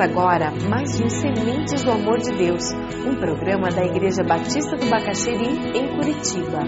Agora 0.00 0.52
mais 0.52 1.00
um 1.00 1.08
Sementes 1.08 1.82
do 1.82 1.90
Amor 1.90 2.18
de 2.18 2.30
Deus, 2.30 2.70
um 3.04 3.16
programa 3.16 3.68
da 3.68 3.84
Igreja 3.84 4.22
Batista 4.22 4.76
do 4.76 4.86
Bacaxeri, 4.88 5.48
em 5.76 5.96
Curitiba. 5.96 6.60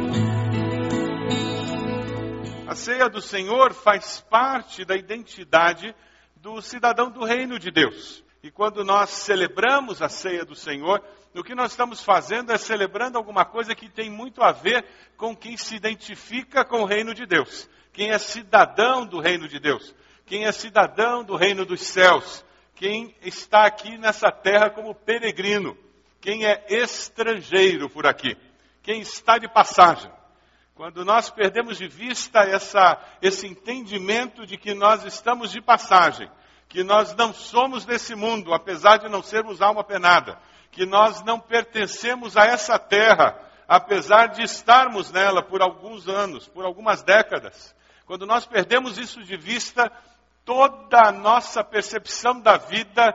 A 2.66 2.74
ceia 2.74 3.08
do 3.08 3.20
Senhor 3.20 3.72
faz 3.72 4.20
parte 4.20 4.84
da 4.84 4.96
identidade 4.96 5.94
do 6.34 6.60
cidadão 6.60 7.08
do 7.08 7.24
reino 7.24 7.56
de 7.56 7.70
Deus. 7.70 8.24
E 8.42 8.50
quando 8.50 8.84
nós 8.84 9.10
celebramos 9.10 10.02
a 10.02 10.08
ceia 10.08 10.44
do 10.44 10.56
Senhor, 10.56 11.00
o 11.32 11.44
que 11.44 11.54
nós 11.54 11.70
estamos 11.70 12.02
fazendo 12.02 12.50
é 12.50 12.58
celebrando 12.58 13.16
alguma 13.16 13.44
coisa 13.44 13.76
que 13.76 13.88
tem 13.88 14.10
muito 14.10 14.42
a 14.42 14.50
ver 14.50 14.84
com 15.16 15.36
quem 15.36 15.56
se 15.56 15.76
identifica 15.76 16.64
com 16.64 16.82
o 16.82 16.86
reino 16.86 17.14
de 17.14 17.24
Deus, 17.26 17.70
quem 17.92 18.10
é 18.10 18.18
cidadão 18.18 19.06
do 19.06 19.20
reino 19.20 19.46
de 19.46 19.60
Deus, 19.60 19.94
quem 20.26 20.46
é 20.46 20.50
cidadão 20.50 21.22
do 21.22 21.36
reino 21.36 21.64
dos 21.64 21.80
céus, 21.82 22.44
quem 22.80 23.14
está 23.20 23.66
aqui 23.66 23.98
nessa 23.98 24.32
terra 24.32 24.70
como 24.70 24.94
peregrino, 24.94 25.76
quem 26.18 26.46
é 26.46 26.64
estrangeiro 26.66 27.90
por 27.90 28.06
aqui, 28.06 28.38
quem 28.82 29.02
está 29.02 29.36
de 29.36 29.46
passagem. 29.46 30.10
Quando 30.74 31.04
nós 31.04 31.28
perdemos 31.28 31.76
de 31.76 31.86
vista 31.86 32.38
essa, 32.38 32.98
esse 33.20 33.46
entendimento 33.46 34.46
de 34.46 34.56
que 34.56 34.72
nós 34.72 35.04
estamos 35.04 35.52
de 35.52 35.60
passagem, 35.60 36.30
que 36.70 36.82
nós 36.82 37.14
não 37.14 37.34
somos 37.34 37.84
desse 37.84 38.14
mundo, 38.14 38.54
apesar 38.54 38.96
de 38.96 39.10
não 39.10 39.22
sermos 39.22 39.60
alma 39.60 39.84
penada, 39.84 40.40
que 40.70 40.86
nós 40.86 41.22
não 41.22 41.38
pertencemos 41.38 42.34
a 42.34 42.46
essa 42.46 42.78
terra, 42.78 43.38
apesar 43.68 44.28
de 44.28 44.42
estarmos 44.42 45.12
nela 45.12 45.42
por 45.42 45.60
alguns 45.60 46.08
anos, 46.08 46.48
por 46.48 46.64
algumas 46.64 47.02
décadas. 47.02 47.76
Quando 48.06 48.24
nós 48.26 48.46
perdemos 48.46 48.96
isso 48.96 49.22
de 49.22 49.36
vista, 49.36 49.92
toda 50.44 51.08
a 51.08 51.12
nossa 51.12 51.62
percepção 51.62 52.40
da 52.40 52.56
vida 52.56 53.14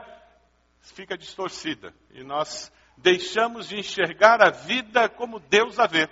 fica 0.80 1.16
distorcida 1.16 1.92
e 2.10 2.22
nós 2.22 2.72
deixamos 2.96 3.68
de 3.68 3.76
enxergar 3.76 4.40
a 4.42 4.50
vida 4.50 5.08
como 5.08 5.38
Deus 5.38 5.78
a 5.78 5.86
vê. 5.86 6.08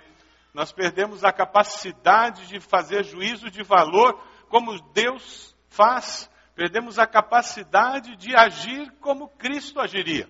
Nós 0.53 0.71
perdemos 0.71 1.23
a 1.23 1.33
capacidade 1.33 2.47
de 2.47 2.59
fazer 2.59 3.03
juízo 3.03 3.49
de 3.49 3.63
valor 3.63 4.21
como 4.47 4.79
Deus 4.93 5.55
faz. 5.67 6.29
Perdemos 6.55 6.97
a 6.97 7.05
capacidade 7.05 8.15
de 8.15 8.35
agir 8.35 8.89
como 9.01 9.27
Cristo 9.27 9.81
agiria. 9.81 10.29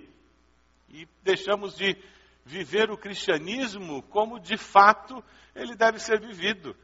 E 0.89 1.07
deixamos 1.21 1.75
de 1.75 1.95
viver 2.43 2.89
o 2.89 2.97
cristianismo 2.97 4.01
como 4.03 4.39
de 4.39 4.57
fato 4.57 5.23
ele 5.53 5.75
deve 5.75 5.99
ser 5.99 6.19
vivido. 6.19 6.75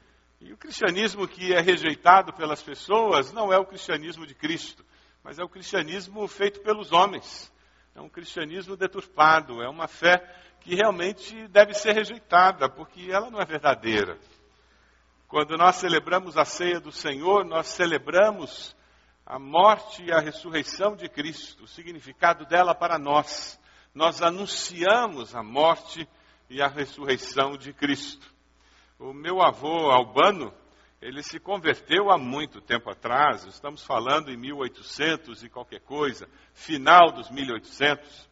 E 0.42 0.52
o 0.52 0.58
cristianismo 0.58 1.28
que 1.28 1.53
é 1.53 1.61
rejeitado 1.61 2.34
pelas 2.34 2.64
pessoas 2.64 3.31
não 3.31 3.53
é 3.53 3.59
o 3.59 3.66
cristianismo 3.66 4.25
de 4.25 4.34
Cristo, 4.34 4.84
mas 5.23 5.38
é 5.38 5.44
o 5.44 5.50
cristianismo 5.50 6.28
feito 6.28 6.61
pelos 6.61 6.92
homens. 6.92 7.53
É 7.94 8.02
um 8.02 8.09
cristianismo 8.09 8.75
deturpado, 8.75 9.62
é 9.62 9.69
uma 9.69 9.88
fé 9.88 10.17
que 10.62 10.73
realmente 10.73 11.47
deve 11.50 11.75
ser 11.75 11.94
rejeitada, 11.94 12.67
porque 12.67 13.12
ela 13.12 13.30
não 13.30 13.39
é 13.39 13.45
verdadeira. 13.45 14.17
Quando 15.28 15.56
nós 15.58 15.75
celebramos 15.75 16.36
a 16.36 16.44
ceia 16.44 16.80
do 16.80 16.92
Senhor, 16.92 17.45
nós 17.45 17.67
celebramos 17.67 18.75
a 19.23 19.38
morte 19.38 20.03
e 20.03 20.12
a 20.12 20.19
ressurreição 20.19 20.95
de 20.95 21.08
Cristo, 21.08 21.66
o 21.66 21.67
significado 21.67 22.47
dela 22.47 22.73
para 22.73 22.97
nós. 22.97 23.59
Nós 23.94 24.23
anunciamos 24.23 25.36
a 25.36 25.44
morte 25.44 26.08
e 26.50 26.64
a 26.64 26.67
ressurreição 26.67 27.56
de 27.56 27.72
Cristo. 27.73 28.31
O 29.02 29.13
meu 29.13 29.41
avô 29.41 29.89
Albano, 29.89 30.53
ele 31.02 31.23
se 31.23 31.39
converteu 31.39 32.12
há 32.12 32.19
muito 32.19 32.62
tempo 32.62 32.88
atrás, 32.88 33.44
estamos 33.45 33.84
falando 33.84 34.29
em 34.29 34.38
1800 34.38 35.44
e 35.44 35.50
qualquer 35.50 35.79
coisa, 35.79 36.29
final 36.53 37.11
dos 37.11 37.31
1800. 37.31 38.29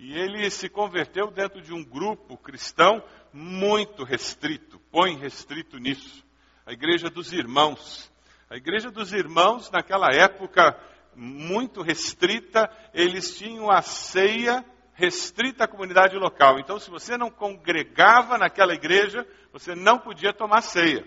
E 0.00 0.12
ele 0.18 0.50
se 0.50 0.68
converteu 0.68 1.30
dentro 1.30 1.62
de 1.62 1.72
um 1.72 1.84
grupo 1.84 2.36
cristão 2.36 3.00
muito 3.32 4.02
restrito, 4.02 4.80
põe 4.90 5.16
restrito 5.16 5.78
nisso. 5.78 6.26
A 6.66 6.72
Igreja 6.72 7.08
dos 7.08 7.32
Irmãos. 7.32 8.10
A 8.50 8.56
Igreja 8.56 8.90
dos 8.90 9.12
Irmãos, 9.12 9.70
naquela 9.70 10.08
época 10.12 10.76
muito 11.14 11.82
restrita, 11.82 12.68
eles 12.92 13.38
tinham 13.38 13.70
a 13.70 13.80
ceia 13.80 14.64
restrita 15.00 15.64
à 15.64 15.68
comunidade 15.68 16.14
local. 16.16 16.58
Então, 16.58 16.78
se 16.78 16.90
você 16.90 17.16
não 17.16 17.30
congregava 17.30 18.36
naquela 18.36 18.74
igreja, 18.74 19.26
você 19.50 19.74
não 19.74 19.98
podia 19.98 20.32
tomar 20.32 20.60
ceia. 20.60 21.06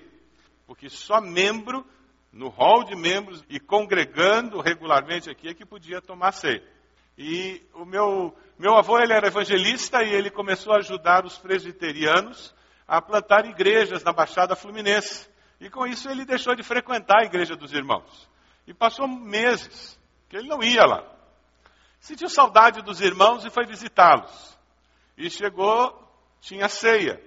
Porque 0.66 0.90
só 0.90 1.22
membro, 1.22 1.86
no 2.32 2.50
hall 2.50 2.84
de 2.84 2.96
membros 2.96 3.44
e 3.48 3.60
congregando 3.60 4.60
regularmente 4.60 5.30
aqui, 5.30 5.48
é 5.48 5.54
que 5.54 5.66
podia 5.66 6.02
tomar 6.02 6.32
ceia. 6.32 6.64
E 7.16 7.62
o 7.76 7.86
meu, 7.86 8.36
meu 8.58 8.76
avô 8.76 9.00
ele 9.00 9.14
era 9.14 9.28
evangelista 9.28 10.04
e 10.04 10.12
ele 10.12 10.32
começou 10.32 10.74
a 10.74 10.78
ajudar 10.78 11.24
os 11.26 11.38
presbiterianos 11.38 12.56
a 12.88 13.00
plantar 13.00 13.46
igrejas 13.46 14.04
na 14.04 14.12
Baixada 14.12 14.56
Fluminense. 14.56 15.30
E 15.60 15.70
com 15.70 15.86
isso 15.86 16.10
ele 16.10 16.26
deixou 16.26 16.56
de 16.56 16.64
frequentar 16.64 17.22
a 17.22 17.26
igreja 17.26 17.56
dos 17.56 17.72
irmãos. 17.72 18.28
E 18.66 18.74
passou 18.74 19.08
meses 19.08 20.00
que 20.28 20.36
ele 20.36 20.48
não 20.48 20.64
ia 20.64 20.84
lá. 20.84 21.13
Sentiu 22.04 22.28
saudade 22.28 22.82
dos 22.82 23.00
irmãos 23.00 23.46
e 23.46 23.50
foi 23.50 23.66
visitá-los. 23.66 24.60
E 25.18 25.30
chegou, 25.30 25.98
tinha 26.42 26.68
ceia. 26.68 27.24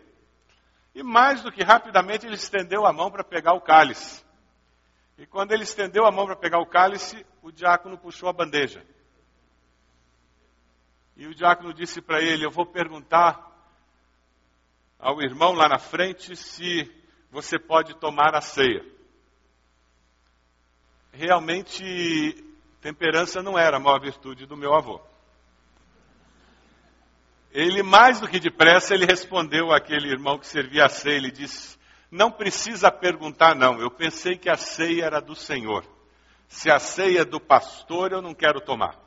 E 0.95 1.03
mais 1.03 1.43
do 1.43 1.51
que 1.51 1.65
rapidamente 1.65 2.27
ele 2.27 2.35
estendeu 2.35 2.85
a 2.85 2.93
mão 2.93 3.11
para 3.11 3.25
pegar 3.25 3.55
o 3.55 3.61
cálice. 3.63 4.23
E 5.17 5.25
quando 5.25 5.53
ele 5.53 5.63
estendeu 5.63 6.05
a 6.05 6.13
mão 6.13 6.27
para 6.27 6.37
pegar 6.37 6.59
o 6.59 6.67
cálice, 6.67 7.25
o 7.41 7.51
diácono 7.51 7.97
puxou 7.97 8.29
a 8.29 8.35
bandeja. 8.35 8.85
E 11.17 11.27
o 11.27 11.35
diácono 11.35 11.73
disse 11.73 12.03
para 12.03 12.21
ele: 12.21 12.45
Eu 12.45 12.51
vou 12.51 12.67
perguntar 12.67 13.51
ao 14.99 15.23
irmão 15.23 15.55
lá 15.55 15.71
na 15.71 15.79
frente 15.79 16.37
se 16.37 16.85
você 17.31 17.59
pode 17.59 17.95
tomar 17.95 18.35
a 18.35 18.43
ceia. 18.43 18.85
Realmente 21.15 22.46
Temperança 22.81 23.43
não 23.43 23.59
era 23.59 23.77
a 23.77 23.81
maior 23.81 24.01
virtude 24.01 24.47
do 24.47 24.57
meu 24.57 24.75
avô. 24.75 25.01
Ele, 27.51 27.83
mais 27.83 28.21
do 28.21 28.29
que 28.29 28.39
depressa, 28.39 28.95
ele 28.95 29.07
respondeu 29.07 29.73
àquele 29.73 30.11
irmão 30.11 30.39
que 30.39 30.47
servia 30.47 30.85
a 30.85 30.89
ceia. 30.89 31.17
Ele 31.17 31.31
disse: 31.31 31.79
Não 32.11 32.31
precisa 32.31 32.91
perguntar, 32.91 33.55
não. 33.55 33.81
Eu 33.81 33.91
pensei 33.91 34.37
que 34.37 34.51
a 34.51 34.57
ceia 34.57 35.07
era 35.07 35.21
do 35.21 35.35
Senhor. 35.35 35.85
Se 36.49 36.71
a 36.71 36.79
ceia 36.79 37.21
é 37.21 37.25
do 37.25 37.41
pastor, 37.41 38.13
eu 38.13 38.21
não 38.21 38.35
quero 38.35 38.61
tomar. 38.61 39.06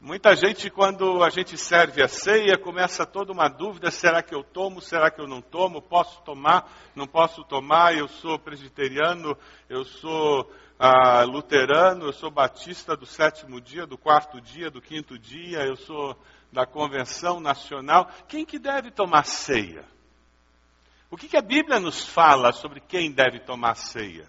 Muita 0.00 0.36
gente, 0.36 0.70
quando 0.70 1.24
a 1.24 1.28
gente 1.28 1.58
serve 1.58 2.00
a 2.00 2.06
ceia, 2.06 2.56
começa 2.56 3.04
toda 3.04 3.32
uma 3.32 3.48
dúvida: 3.48 3.90
será 3.90 4.22
que 4.22 4.32
eu 4.32 4.44
tomo? 4.44 4.80
Será 4.80 5.10
que 5.10 5.20
eu 5.20 5.26
não 5.26 5.42
tomo? 5.42 5.82
Posso 5.82 6.22
tomar? 6.22 6.72
Não 6.94 7.04
posso 7.04 7.42
tomar? 7.42 7.96
Eu 7.96 8.06
sou 8.06 8.38
presbiteriano, 8.38 9.36
eu 9.68 9.84
sou 9.84 10.48
ah, 10.78 11.24
luterano, 11.24 12.06
eu 12.06 12.12
sou 12.12 12.30
batista 12.30 12.96
do 12.96 13.04
sétimo 13.04 13.60
dia, 13.60 13.86
do 13.86 13.98
quarto 13.98 14.40
dia, 14.40 14.70
do 14.70 14.80
quinto 14.80 15.18
dia, 15.18 15.66
eu 15.66 15.76
sou 15.76 16.16
da 16.52 16.64
convenção 16.64 17.40
nacional. 17.40 18.08
Quem 18.28 18.46
que 18.46 18.58
deve 18.58 18.92
tomar 18.92 19.24
ceia? 19.24 19.84
O 21.10 21.16
que, 21.16 21.26
que 21.26 21.36
a 21.36 21.42
Bíblia 21.42 21.80
nos 21.80 22.06
fala 22.06 22.52
sobre 22.52 22.80
quem 22.80 23.10
deve 23.10 23.40
tomar 23.40 23.74
ceia? 23.74 24.28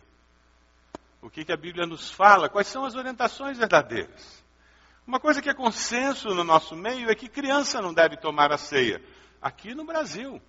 O 1.21 1.29
que, 1.29 1.45
que 1.45 1.51
a 1.51 1.57
Bíblia 1.57 1.85
nos 1.85 2.09
fala? 2.09 2.49
Quais 2.49 2.67
são 2.67 2.85
as 2.85 2.95
orientações 2.95 3.59
verdadeiras? 3.59 4.48
Uma 5.09 5.19
coisa 5.19 5.41
que 5.41 5.49
é 5.49 5.55
consenso 5.55 6.29
no 6.35 6.43
nosso 6.43 6.75
meio 6.75 7.09
é 7.09 7.15
que 7.15 7.27
criança 7.27 7.81
não 7.81 7.91
deve 7.91 8.15
tomar 8.15 8.51
a 8.51 8.59
ceia. 8.59 9.01
Aqui 9.41 9.73
no 9.73 9.83
Brasil. 9.83 10.39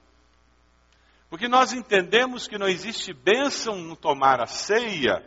Porque 1.31 1.49
nós 1.49 1.73
entendemos 1.73 2.47
que 2.47 2.59
não 2.59 2.69
existe 2.69 3.15
bênção 3.15 3.79
no 3.79 3.97
tomar 3.97 4.39
a 4.39 4.47
ceia. 4.47 5.27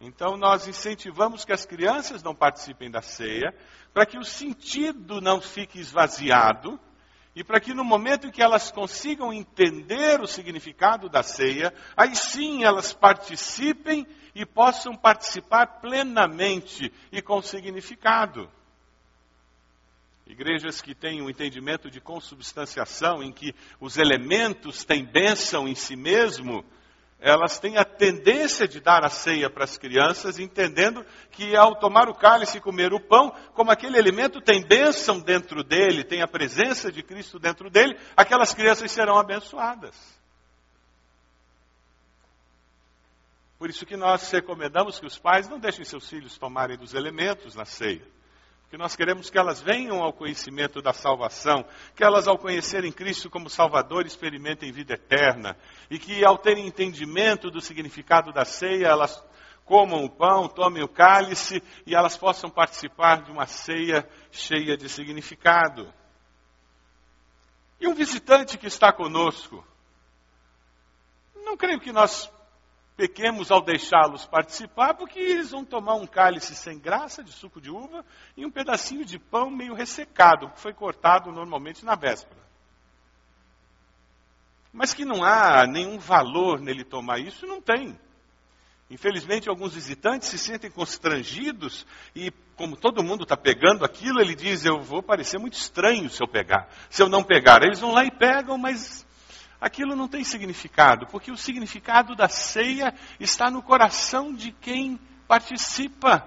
Então 0.00 0.38
nós 0.38 0.66
incentivamos 0.66 1.44
que 1.44 1.52
as 1.52 1.66
crianças 1.66 2.22
não 2.22 2.34
participem 2.34 2.90
da 2.90 3.02
ceia, 3.02 3.54
para 3.92 4.06
que 4.06 4.16
o 4.16 4.24
sentido 4.24 5.20
não 5.20 5.42
fique 5.42 5.78
esvaziado 5.78 6.80
e 7.34 7.42
para 7.42 7.60
que 7.60 7.74
no 7.74 7.84
momento 7.84 8.28
em 8.28 8.30
que 8.30 8.42
elas 8.42 8.70
consigam 8.70 9.32
entender 9.32 10.20
o 10.20 10.26
significado 10.26 11.08
da 11.08 11.22
ceia, 11.22 11.74
aí 11.96 12.14
sim 12.14 12.64
elas 12.64 12.92
participem 12.92 14.06
e 14.34 14.46
possam 14.46 14.96
participar 14.96 15.80
plenamente 15.80 16.92
e 17.10 17.20
com 17.20 17.42
significado. 17.42 18.48
Igrejas 20.26 20.80
que 20.80 20.94
têm 20.94 21.20
um 21.20 21.28
entendimento 21.28 21.90
de 21.90 22.00
consubstanciação, 22.00 23.22
em 23.22 23.30
que 23.30 23.54
os 23.78 23.98
elementos 23.98 24.84
têm 24.84 25.04
bênção 25.04 25.68
em 25.68 25.74
si 25.74 25.96
mesmo, 25.96 26.64
elas 27.24 27.58
têm 27.58 27.78
a 27.78 27.86
tendência 27.86 28.68
de 28.68 28.80
dar 28.80 29.02
a 29.02 29.08
ceia 29.08 29.48
para 29.48 29.64
as 29.64 29.78
crianças, 29.78 30.38
entendendo 30.38 31.02
que 31.30 31.56
ao 31.56 31.74
tomar 31.74 32.06
o 32.06 32.14
cálice 32.14 32.58
e 32.58 32.60
comer 32.60 32.92
o 32.92 33.00
pão, 33.00 33.34
como 33.54 33.70
aquele 33.70 33.96
elemento 33.96 34.42
tem 34.42 34.62
bênção 34.62 35.18
dentro 35.18 35.64
dele, 35.64 36.04
tem 36.04 36.20
a 36.20 36.28
presença 36.28 36.92
de 36.92 37.02
Cristo 37.02 37.38
dentro 37.38 37.70
dele, 37.70 37.98
aquelas 38.14 38.52
crianças 38.52 38.92
serão 38.92 39.18
abençoadas. 39.18 39.96
Por 43.58 43.70
isso 43.70 43.86
que 43.86 43.96
nós 43.96 44.30
recomendamos 44.30 45.00
que 45.00 45.06
os 45.06 45.18
pais 45.18 45.48
não 45.48 45.58
deixem 45.58 45.82
seus 45.82 46.06
filhos 46.06 46.36
tomarem 46.36 46.76
dos 46.76 46.92
elementos 46.92 47.54
na 47.54 47.64
ceia. 47.64 48.06
Porque 48.74 48.82
nós 48.82 48.96
queremos 48.96 49.30
que 49.30 49.38
elas 49.38 49.62
venham 49.62 50.02
ao 50.02 50.12
conhecimento 50.12 50.82
da 50.82 50.92
salvação, 50.92 51.64
que 51.94 52.02
elas, 52.02 52.26
ao 52.26 52.36
conhecerem 52.36 52.90
Cristo 52.90 53.30
como 53.30 53.48
Salvador, 53.48 54.04
experimentem 54.04 54.72
vida 54.72 54.94
eterna. 54.94 55.56
E 55.88 55.96
que, 55.96 56.24
ao 56.24 56.36
terem 56.36 56.66
entendimento 56.66 57.52
do 57.52 57.60
significado 57.60 58.32
da 58.32 58.44
ceia, 58.44 58.88
elas 58.88 59.24
comam 59.64 60.04
o 60.04 60.10
pão, 60.10 60.48
tomem 60.48 60.82
o 60.82 60.88
cálice 60.88 61.62
e 61.86 61.94
elas 61.94 62.16
possam 62.16 62.50
participar 62.50 63.22
de 63.22 63.30
uma 63.30 63.46
ceia 63.46 64.08
cheia 64.32 64.76
de 64.76 64.88
significado. 64.88 65.94
E 67.80 67.86
um 67.86 67.94
visitante 67.94 68.58
que 68.58 68.66
está 68.66 68.92
conosco, 68.92 69.64
não 71.44 71.56
creio 71.56 71.78
que 71.78 71.92
nós 71.92 72.28
pequemos 72.96 73.50
ao 73.50 73.60
deixá-los 73.60 74.24
participar, 74.26 74.94
porque 74.94 75.18
eles 75.18 75.50
vão 75.50 75.64
tomar 75.64 75.94
um 75.94 76.06
cálice 76.06 76.54
sem 76.54 76.78
graça 76.78 77.22
de 77.22 77.32
suco 77.32 77.60
de 77.60 77.70
uva 77.70 78.04
e 78.36 78.46
um 78.46 78.50
pedacinho 78.50 79.04
de 79.04 79.18
pão 79.18 79.50
meio 79.50 79.74
ressecado, 79.74 80.50
que 80.50 80.60
foi 80.60 80.72
cortado 80.72 81.32
normalmente 81.32 81.84
na 81.84 81.94
véspera. 81.94 82.42
Mas 84.72 84.92
que 84.92 85.04
não 85.04 85.22
há 85.22 85.66
nenhum 85.66 85.98
valor 85.98 86.60
nele 86.60 86.84
tomar 86.84 87.18
isso, 87.18 87.46
não 87.46 87.60
tem. 87.60 87.98
Infelizmente, 88.90 89.48
alguns 89.48 89.74
visitantes 89.74 90.28
se 90.28 90.38
sentem 90.38 90.70
constrangidos 90.70 91.86
e, 92.14 92.30
como 92.54 92.76
todo 92.76 93.02
mundo 93.02 93.22
está 93.22 93.36
pegando 93.36 93.84
aquilo, 93.84 94.20
ele 94.20 94.34
diz: 94.34 94.64
Eu 94.64 94.80
vou 94.80 95.02
parecer 95.02 95.38
muito 95.38 95.54
estranho 95.54 96.10
se 96.10 96.22
eu 96.22 96.28
pegar. 96.28 96.68
Se 96.90 97.02
eu 97.02 97.08
não 97.08 97.24
pegar, 97.24 97.62
eles 97.62 97.80
vão 97.80 97.92
lá 97.92 98.04
e 98.04 98.10
pegam, 98.10 98.58
mas 98.58 99.03
aquilo 99.64 99.96
não 99.96 100.06
tem 100.06 100.22
significado, 100.22 101.06
porque 101.06 101.32
o 101.32 101.38
significado 101.38 102.14
da 102.14 102.28
ceia 102.28 102.92
está 103.18 103.50
no 103.50 103.62
coração 103.62 104.30
de 104.34 104.52
quem 104.52 105.00
participa 105.26 106.22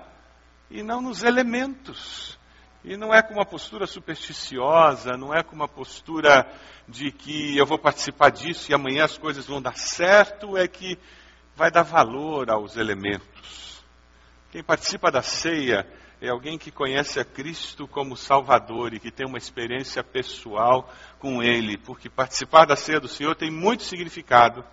e 0.72 0.82
não 0.82 1.02
nos 1.02 1.22
elementos. 1.22 2.36
E 2.84 2.98
não 2.98 3.14
é 3.14 3.22
com 3.22 3.36
uma 3.36 3.46
postura 3.46 3.86
supersticiosa, 3.86 5.16
não 5.16 5.36
é 5.36 5.44
com 5.44 5.56
uma 5.56 5.68
postura 5.68 6.52
de 6.88 7.12
que 7.12 7.56
eu 7.56 7.66
vou 7.66 7.78
participar 7.78 8.32
disso 8.32 8.72
e 8.72 8.74
amanhã 8.74 9.06
as 9.06 9.20
coisas 9.20 9.46
vão 9.46 9.62
dar 9.62 9.78
certo, 9.78 10.58
é 10.58 10.68
que 10.68 10.98
vai 11.56 11.70
dar 11.70 11.84
valor 11.84 12.50
aos 12.50 12.76
elementos. 12.76 13.84
Quem 14.52 14.64
participa 14.64 15.12
da 15.12 15.22
ceia 15.22 15.86
é 16.20 16.30
alguém 16.30 16.58
que 16.58 16.72
conhece 16.72 17.20
a 17.20 17.26
Cristo 17.26 17.88
como 17.88 18.18
Salvador 18.18 18.96
e 18.96 19.00
que 19.00 19.12
tem 19.12 19.28
uma 19.28 19.38
experiência 19.38 20.04
pessoal 20.04 20.92
com 21.20 21.42
Ele, 21.42 21.78
porque 21.78 22.10
participar 22.10 22.66
da 22.66 22.76
ceia 22.76 23.00
do 23.00 23.08
Senhor 23.08 23.36
tem 23.36 23.52
muito 23.52 23.84
significado, 23.84 24.64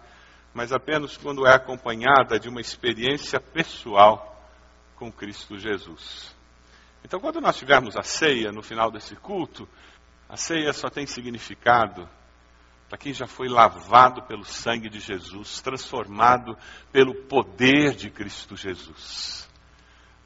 mas 0.52 0.72
apenas 0.72 1.16
quando 1.16 1.46
é 1.46 1.54
acompanhada 1.54 2.38
de 2.38 2.48
uma 2.48 2.60
experiência 2.60 3.40
pessoal 3.40 4.30
com 4.96 5.10
Cristo 5.10 5.58
Jesus. 5.58 6.34
Então, 7.04 7.20
quando 7.20 7.40
nós 7.40 7.56
tivermos 7.56 7.96
a 7.96 8.02
ceia 8.02 8.50
no 8.50 8.62
final 8.62 8.90
desse 8.90 9.14
culto, 9.16 9.68
a 10.28 10.36
ceia 10.36 10.72
só 10.72 10.88
tem 10.88 11.06
significado 11.06 12.08
para 12.88 12.98
quem 12.98 13.12
já 13.12 13.26
foi 13.26 13.48
lavado 13.48 14.22
pelo 14.22 14.44
sangue 14.44 14.88
de 14.88 15.00
Jesus, 15.00 15.60
transformado 15.60 16.56
pelo 16.92 17.14
poder 17.26 17.94
de 17.94 18.10
Cristo 18.10 18.56
Jesus. 18.56 19.48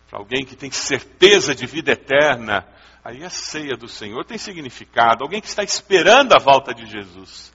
Para 0.09 0.19
alguém 0.19 0.45
que 0.45 0.57
tem 0.57 0.71
certeza 0.71 1.55
de 1.55 1.67
vida 1.67 1.93
eterna, 1.93 2.67
aí 3.05 3.25
a 3.25 3.31
ceia 3.31 3.77
do 3.77 3.89
Senhor 3.89 4.25
tem 4.25 4.39
significado. 4.39 5.23
Alguém 5.23 5.41
que 5.41 5.47
está 5.47 5.63
esperando 5.63 6.33
a 6.35 6.39
volta 6.39 6.75
de 6.75 6.87
Jesus, 6.87 7.53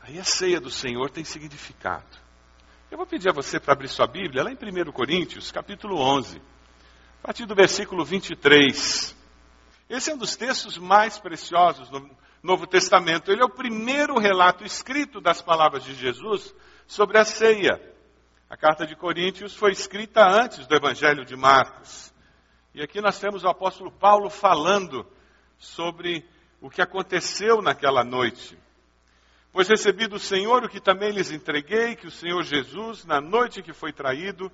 aí 0.00 0.18
a 0.18 0.24
ceia 0.24 0.60
do 0.60 0.70
Senhor 0.70 1.10
tem 1.10 1.24
significado. 1.24 2.24
Eu 2.90 2.96
vou 2.96 3.06
pedir 3.06 3.28
a 3.28 3.32
você 3.32 3.58
para 3.58 3.72
abrir 3.72 3.88
sua 3.88 4.06
Bíblia 4.06 4.44
lá 4.44 4.50
em 4.50 4.54
1 4.54 4.92
Coríntios, 4.92 5.50
capítulo 5.50 5.98
11, 5.98 6.38
a 7.22 7.26
partir 7.26 7.44
do 7.44 7.54
versículo 7.54 8.04
23. 8.04 9.16
Esse 9.90 10.10
é 10.10 10.14
um 10.14 10.18
dos 10.18 10.36
textos 10.36 10.78
mais 10.78 11.18
preciosos 11.18 11.90
no 11.90 12.08
Novo 12.42 12.66
Testamento. 12.66 13.32
Ele 13.32 13.42
é 13.42 13.44
o 13.44 13.50
primeiro 13.50 14.18
relato 14.18 14.64
escrito 14.64 15.20
das 15.20 15.42
palavras 15.42 15.82
de 15.82 15.94
Jesus 15.94 16.54
sobre 16.86 17.18
a 17.18 17.24
ceia. 17.24 17.80
A 18.48 18.56
carta 18.56 18.86
de 18.86 18.94
Coríntios 18.94 19.56
foi 19.56 19.72
escrita 19.72 20.24
antes 20.24 20.66
do 20.66 20.76
Evangelho 20.76 21.24
de 21.24 21.34
Marcos. 21.34 22.13
E 22.74 22.82
aqui 22.82 23.00
nós 23.00 23.20
temos 23.20 23.44
o 23.44 23.48
apóstolo 23.48 23.92
Paulo 23.92 24.28
falando 24.28 25.06
sobre 25.56 26.28
o 26.60 26.68
que 26.68 26.82
aconteceu 26.82 27.62
naquela 27.62 28.02
noite. 28.02 28.58
Pois 29.52 29.68
recebi 29.68 30.08
do 30.08 30.18
Senhor 30.18 30.64
o 30.64 30.68
que 30.68 30.80
também 30.80 31.12
lhes 31.12 31.30
entreguei, 31.30 31.94
que 31.94 32.08
o 32.08 32.10
Senhor 32.10 32.42
Jesus, 32.42 33.04
na 33.04 33.20
noite 33.20 33.62
que 33.62 33.72
foi 33.72 33.92
traído, 33.92 34.50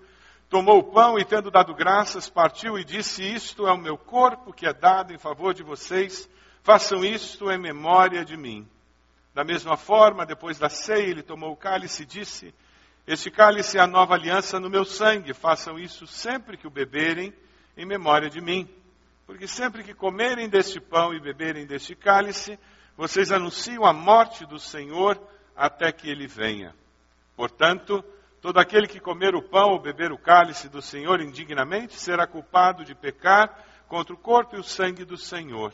tomou 0.51 0.81
o 0.81 0.93
pão 0.93 1.19
e, 1.19 1.25
tendo 1.25 1.51
dado 1.51 1.75
graças, 1.75 2.29
partiu 2.29 2.79
e 2.79 2.85
disse: 2.85 3.23
Isto 3.23 3.67
é 3.67 3.73
o 3.73 3.79
meu 3.79 3.97
corpo 3.97 4.53
que 4.53 4.67
é 4.67 4.73
dado 4.75 5.15
em 5.15 5.19
favor 5.19 5.55
de 5.55 5.63
vocês. 5.63 6.29
Façam 6.63 7.03
isto 7.03 7.51
em 7.51 7.59
memória 7.59 8.23
de 8.23 8.37
mim. 8.37 8.69
Da 9.33 9.43
mesma 9.43 9.79
forma, 9.79 10.27
depois 10.27 10.59
da 10.59 10.69
ceia, 10.69 11.09
ele 11.09 11.23
tomou 11.23 11.53
o 11.53 11.57
cálice 11.57 12.03
e 12.03 12.07
disse: 12.07 12.55
Este 13.07 13.31
cálice 13.31 13.79
é 13.79 13.81
a 13.81 13.87
nova 13.87 14.13
aliança 14.13 14.61
no 14.61 14.69
meu 14.69 14.85
sangue. 14.85 15.33
Façam 15.33 15.79
isso 15.79 16.07
sempre 16.07 16.59
que 16.59 16.67
o 16.67 16.71
beberem, 16.71 17.33
em 17.81 17.87
memória 17.87 18.29
de 18.29 18.43
mim. 18.43 18.69
Porque 19.27 19.49
sempre 19.49 19.83
que 19.83 19.95
comerem 19.95 20.49
deste 20.49 20.79
pão 20.79 21.15
e 21.15 21.21
beberem 21.21 21.67
deste 21.67 21.95
cálice, 21.95 22.59
vocês 22.95 23.33
anunciam 23.33 23.87
a 23.87 23.93
morte 23.93 24.45
do 24.45 24.59
Senhor 24.59 25.19
até 25.57 25.91
que 25.91 26.11
ele 26.11 26.27
venha. 26.27 26.75
Portanto, 27.35 28.05
todo 28.43 28.59
aquele 28.59 28.87
que 28.87 29.01
comer 29.01 29.35
o 29.35 29.43
pão 29.43 29.71
ou 29.71 29.81
beber 29.81 30.13
o 30.13 30.19
cálice 30.19 30.69
do 30.69 30.83
Senhor 30.83 31.23
indignamente 31.23 31.99
será 31.99 32.27
culpado 32.27 32.85
de 32.85 32.95
pecar 32.95 33.65
contra 33.89 34.13
o 34.13 34.19
corpo 34.19 34.57
e 34.57 34.61
o 34.61 34.65
sangue 34.65 35.05
do 35.05 35.17
Senhor. 35.17 35.73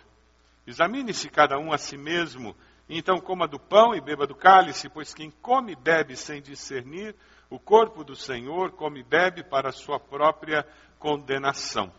Examine-se 0.65 1.29
cada 1.29 1.59
um 1.59 1.73
a 1.73 1.79
si 1.79 1.97
mesmo, 1.97 2.57
e 2.89 2.99
então 2.99 3.19
coma 3.19 3.49
do 3.49 3.59
pão 3.59 3.97
e 3.97 4.01
beba 4.01 4.29
do 4.29 4.35
cálice, 4.35 4.89
pois 4.89 5.13
quem 5.13 5.31
come 5.43 5.73
e 5.73 5.77
bebe 5.77 6.17
sem 6.17 6.41
discernir 6.41 7.17
o 7.49 7.59
corpo 7.59 8.03
do 8.03 8.17
Senhor, 8.17 8.73
come 8.73 9.01
e 9.01 9.05
bebe 9.05 9.43
para 9.45 9.73
sua 9.73 10.01
própria 10.01 10.67
condenação. 10.99 11.93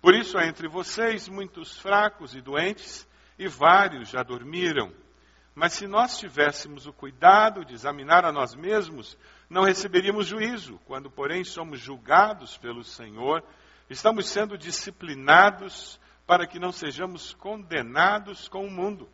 Por 0.00 0.14
isso 0.14 0.36
há 0.36 0.46
entre 0.46 0.68
vocês 0.68 1.28
muitos 1.28 1.78
fracos 1.78 2.34
e 2.34 2.40
doentes, 2.40 3.08
e 3.38 3.48
vários 3.48 4.10
já 4.10 4.22
dormiram. 4.22 4.92
Mas 5.54 5.74
se 5.74 5.86
nós 5.86 6.18
tivéssemos 6.18 6.86
o 6.86 6.92
cuidado 6.92 7.64
de 7.64 7.74
examinar 7.74 8.24
a 8.24 8.32
nós 8.32 8.54
mesmos, 8.54 9.16
não 9.48 9.64
receberíamos 9.64 10.26
juízo. 10.26 10.80
Quando, 10.86 11.10
porém, 11.10 11.44
somos 11.44 11.78
julgados 11.78 12.56
pelo 12.56 12.82
Senhor, 12.82 13.44
estamos 13.88 14.28
sendo 14.28 14.56
disciplinados 14.56 16.00
para 16.26 16.46
que 16.46 16.58
não 16.58 16.72
sejamos 16.72 17.34
condenados 17.34 18.48
com 18.48 18.64
o 18.66 18.70
mundo. 18.70 19.08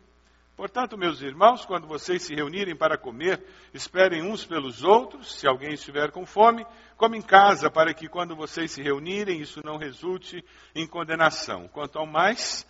Portanto, 0.59 0.97
meus 0.97 1.21
irmãos, 1.21 1.63
quando 1.63 1.87
vocês 1.87 2.21
se 2.21 2.35
reunirem 2.35 2.75
para 2.75 2.97
comer, 2.97 3.41
esperem 3.73 4.21
uns 4.21 4.43
pelos 4.43 4.83
outros. 4.83 5.39
Se 5.39 5.47
alguém 5.47 5.73
estiver 5.73 6.11
com 6.11 6.25
fome, 6.25 6.67
come 6.97 7.17
em 7.17 7.21
casa, 7.21 7.71
para 7.71 7.93
que 7.93 8.09
quando 8.09 8.35
vocês 8.35 8.69
se 8.69 8.83
reunirem, 8.83 9.39
isso 9.39 9.61
não 9.63 9.77
resulte 9.77 10.43
em 10.75 10.85
condenação. 10.85 11.69
Quanto 11.69 11.97
ao 11.97 12.05
mais, 12.05 12.67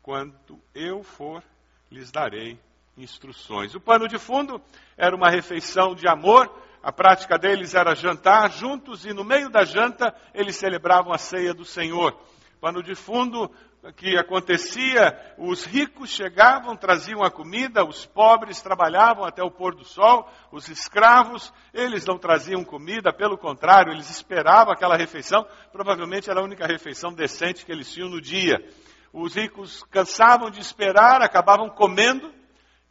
quando 0.00 0.56
eu 0.72 1.02
for, 1.02 1.42
lhes 1.90 2.12
darei 2.12 2.60
instruções. 2.96 3.74
O 3.74 3.80
pano 3.80 4.06
de 4.06 4.20
fundo 4.20 4.62
era 4.96 5.16
uma 5.16 5.28
refeição 5.28 5.96
de 5.96 6.06
amor. 6.06 6.48
A 6.80 6.92
prática 6.92 7.36
deles 7.36 7.74
era 7.74 7.96
jantar 7.96 8.52
juntos 8.52 9.04
e 9.04 9.12
no 9.12 9.24
meio 9.24 9.50
da 9.50 9.64
janta 9.64 10.14
eles 10.32 10.54
celebravam 10.54 11.12
a 11.12 11.18
ceia 11.18 11.52
do 11.52 11.64
Senhor. 11.64 12.16
Pano 12.60 12.84
de 12.84 12.94
fundo 12.94 13.50
que 13.90 14.16
acontecia, 14.16 15.34
os 15.36 15.64
ricos 15.64 16.10
chegavam, 16.10 16.76
traziam 16.76 17.24
a 17.24 17.30
comida, 17.30 17.84
os 17.84 18.06
pobres 18.06 18.62
trabalhavam 18.62 19.24
até 19.24 19.42
o 19.42 19.50
pôr 19.50 19.74
do 19.74 19.84
sol, 19.84 20.30
os 20.52 20.68
escravos, 20.68 21.52
eles 21.74 22.04
não 22.06 22.16
traziam 22.16 22.62
comida, 22.62 23.12
pelo 23.12 23.36
contrário, 23.36 23.92
eles 23.92 24.08
esperavam 24.08 24.72
aquela 24.72 24.96
refeição, 24.96 25.44
provavelmente 25.72 26.30
era 26.30 26.40
a 26.40 26.44
única 26.44 26.66
refeição 26.66 27.12
decente 27.12 27.66
que 27.66 27.72
eles 27.72 27.90
tinham 27.90 28.08
no 28.08 28.20
dia. 28.20 28.64
Os 29.12 29.34
ricos 29.34 29.82
cansavam 29.90 30.48
de 30.48 30.60
esperar, 30.60 31.20
acabavam 31.20 31.68
comendo, 31.68 32.32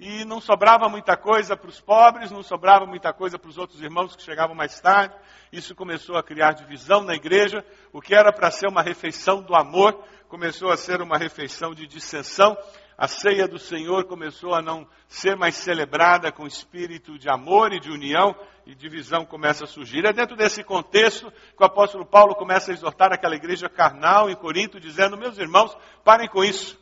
e 0.02 0.26
não 0.26 0.42
sobrava 0.42 0.90
muita 0.90 1.16
coisa 1.16 1.56
para 1.56 1.70
os 1.70 1.80
pobres, 1.80 2.32
não 2.32 2.42
sobrava 2.42 2.88
muita 2.88 3.14
coisa 3.14 3.38
para 3.38 3.48
os 3.48 3.60
outros 3.60 3.80
irmãos 3.84 4.16
que 4.16 4.24
chegavam 4.24 4.56
mais 4.56 4.82
tarde. 4.82 5.14
Isso 5.52 5.76
começou 5.76 6.18
a 6.18 6.24
criar 6.24 6.54
divisão 6.54 7.04
na 7.04 7.14
igreja. 7.14 7.64
O 7.94 8.02
que 8.02 8.16
era 8.16 8.34
para 8.34 8.50
ser 8.50 8.68
uma 8.68 8.82
refeição 8.82 9.44
do 9.44 9.54
amor 9.54 10.04
começou 10.28 10.72
a 10.72 10.78
ser 10.78 11.04
uma 11.04 11.20
refeição 11.20 11.76
de 11.76 11.86
dissensão. 11.86 12.58
A 12.98 13.08
ceia 13.08 13.48
do 13.48 13.60
Senhor 13.60 14.06
começou 14.06 14.56
a 14.56 14.62
não 14.62 14.88
ser 15.08 15.38
mais 15.38 15.54
celebrada 15.54 16.32
com 16.32 16.48
espírito 16.48 17.20
de 17.20 17.30
amor 17.30 17.72
e 17.72 17.80
de 17.80 17.92
união, 17.92 18.36
e 18.66 18.74
divisão 18.74 19.24
começa 19.24 19.66
a 19.66 19.68
surgir. 19.68 20.04
É 20.04 20.12
dentro 20.12 20.36
desse 20.36 20.64
contexto 20.64 21.32
que 21.32 21.62
o 21.62 21.66
apóstolo 21.66 22.08
Paulo 22.08 22.34
começa 22.34 22.72
a 22.72 22.74
exortar 22.74 23.14
aquela 23.14 23.36
igreja 23.36 23.70
carnal 23.70 24.32
em 24.32 24.36
Corinto, 24.36 24.80
dizendo: 24.80 25.16
Meus 25.16 25.38
irmãos, 25.38 25.78
parem 26.04 26.28
com 26.28 26.44
isso. 26.44 26.82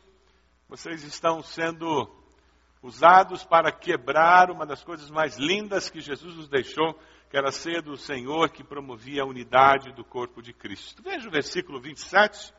Vocês 0.70 1.04
estão 1.04 1.42
sendo 1.42 2.18
usados 2.82 3.44
para 3.44 3.70
quebrar 3.70 4.50
uma 4.50 4.64
das 4.64 4.82
coisas 4.82 5.10
mais 5.10 5.36
lindas 5.36 5.90
que 5.90 6.00
Jesus 6.00 6.36
nos 6.36 6.48
deixou, 6.48 6.98
que 7.28 7.36
era 7.36 7.48
a 7.48 7.52
ceia 7.52 7.82
do 7.82 7.96
Senhor 7.96 8.48
que 8.48 8.64
promovia 8.64 9.22
a 9.22 9.26
unidade 9.26 9.92
do 9.92 10.04
corpo 10.04 10.42
de 10.42 10.52
Cristo. 10.52 11.02
Veja 11.02 11.28
o 11.28 11.30
versículo 11.30 11.80
27. 11.80 12.52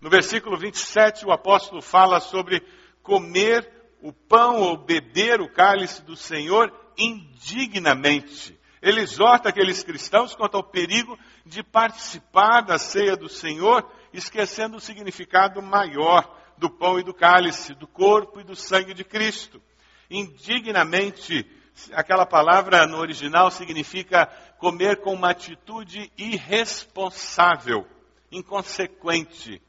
No 0.00 0.10
versículo 0.10 0.56
27, 0.56 1.24
o 1.24 1.32
apóstolo 1.32 1.80
fala 1.80 2.20
sobre 2.20 2.62
comer 3.02 3.70
o 4.02 4.12
pão 4.12 4.60
ou 4.60 4.76
beber 4.76 5.40
o 5.40 5.48
cálice 5.48 6.02
do 6.02 6.16
Senhor 6.16 6.72
indignamente. 6.98 8.58
Ele 8.82 9.00
exorta 9.00 9.48
aqueles 9.48 9.82
cristãos 9.82 10.34
quanto 10.34 10.56
ao 10.56 10.62
perigo 10.62 11.18
de 11.44 11.62
participar 11.62 12.60
da 12.60 12.78
ceia 12.78 13.16
do 13.16 13.28
Senhor, 13.28 13.90
esquecendo 14.12 14.76
o 14.76 14.80
significado 14.80 15.62
maior 15.62 16.36
do 16.58 16.70
pão 16.70 16.98
e 16.98 17.02
do 17.02 17.14
cálice, 17.14 17.74
do 17.74 17.86
corpo 17.86 18.40
e 18.40 18.44
do 18.44 18.56
sangue 18.56 18.94
de 18.94 19.04
Cristo. 19.04 19.60
Indignamente, 20.10 21.46
aquela 21.92 22.24
palavra 22.24 22.86
no 22.86 22.98
original 22.98 23.50
significa 23.50 24.26
comer 24.58 25.00
com 25.00 25.12
uma 25.12 25.30
atitude 25.30 26.10
irresponsável, 26.16 27.86
inconsequente. 28.30 29.60